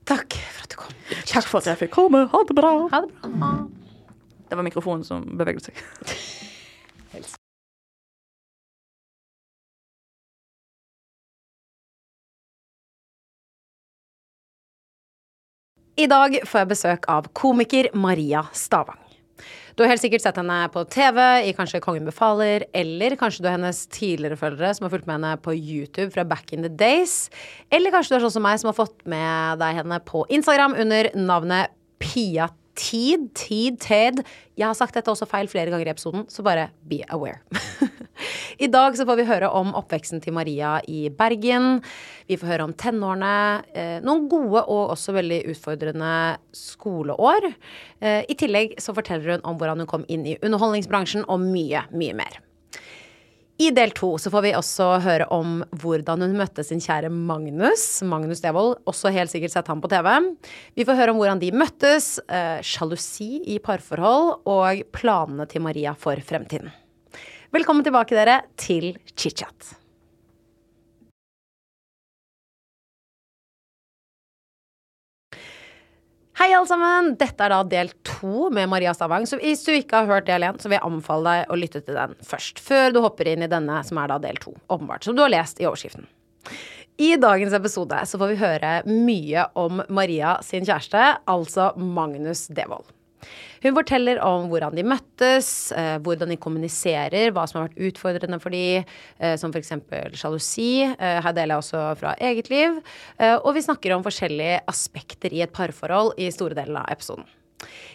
[0.05, 0.99] Takk for at du kom.
[1.31, 2.27] Takk for at jeg fikk komme.
[2.33, 2.75] Ha det bra.
[2.93, 3.53] Ha det bra.
[4.51, 5.79] Det var mikrofonen som beveget seg.
[15.95, 18.99] I dag får jeg besøk av komiker Maria Stavang.
[19.75, 23.47] Du har helt sikkert sett henne på TV i kanskje Kongen befaler, eller kanskje du
[23.47, 26.71] er hennes tidligere følgere som har fulgt med henne på YouTube fra back in the
[26.71, 27.29] days.
[27.71, 30.75] Eller kanskje du er sånn som meg som har fått med deg henne på Instagram
[30.83, 33.29] under navnet Pia Tid.
[33.39, 34.25] Tid, Ted.
[34.59, 37.39] Jeg har sagt dette også feil flere ganger i episoden, så bare be aware.
[38.59, 41.81] I dag så får vi høre om oppveksten til Maria i Bergen.
[42.31, 43.35] Vi får høre om tenårene.
[43.75, 46.15] Eh, noen gode og også veldig utfordrende
[46.57, 47.51] skoleår.
[48.01, 51.87] Eh, I tillegg så forteller hun om hvordan hun kom inn i underholdningsbransjen, og mye,
[51.95, 52.41] mye mer.
[53.63, 57.85] I del to så får vi også høre om hvordan hun møtte sin kjære Magnus.
[58.03, 60.11] Magnus Devold, også helt sikkert sett ham på TV.
[60.75, 65.95] Vi får høre om hvordan de møttes, eh, sjalusi i parforhold og planene til Maria
[65.95, 66.73] for fremtiden.
[67.55, 69.69] Velkommen tilbake, dere, til chit-chat.
[76.35, 77.13] Hei, alle sammen!
[77.21, 79.29] Dette er da del to med Maria Stavang.
[79.31, 81.85] Så hvis du ikke har hørt del én, så vil jeg anbefale deg å lytte
[81.87, 82.59] til den først.
[82.59, 84.57] Før du hopper inn i denne, som er da del to.
[84.67, 85.07] Åpenbart.
[85.07, 86.11] Som du har lest i overskriften.
[86.99, 92.91] I dagens episode så får vi høre mye om Maria sin kjæreste, altså Magnus Devold.
[93.65, 98.41] Hun forteller om hvordan de møttes, eh, hvordan de kommuniserer, hva som har vært utfordrende
[98.43, 99.73] for de, eh, som f.eks.
[100.21, 100.85] sjalusi.
[100.85, 102.83] Eh, her deler jeg også fra eget liv.
[103.45, 107.25] Og vi snakker om forskjellige aspekter i et parforhold i store deler av episoden.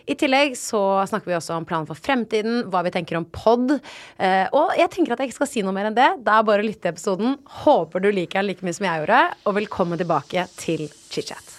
[0.10, 3.76] I tillegg så snakker vi også om planen for fremtiden, hva vi tenker om pod.
[3.76, 6.10] Og jeg tenker at jeg ikke skal si noe mer enn det.
[6.26, 7.38] Det er bare å lytte til episoden.
[7.62, 11.59] Håper du liker den like mye som jeg gjorde, og velkommen tilbake til chit-chat.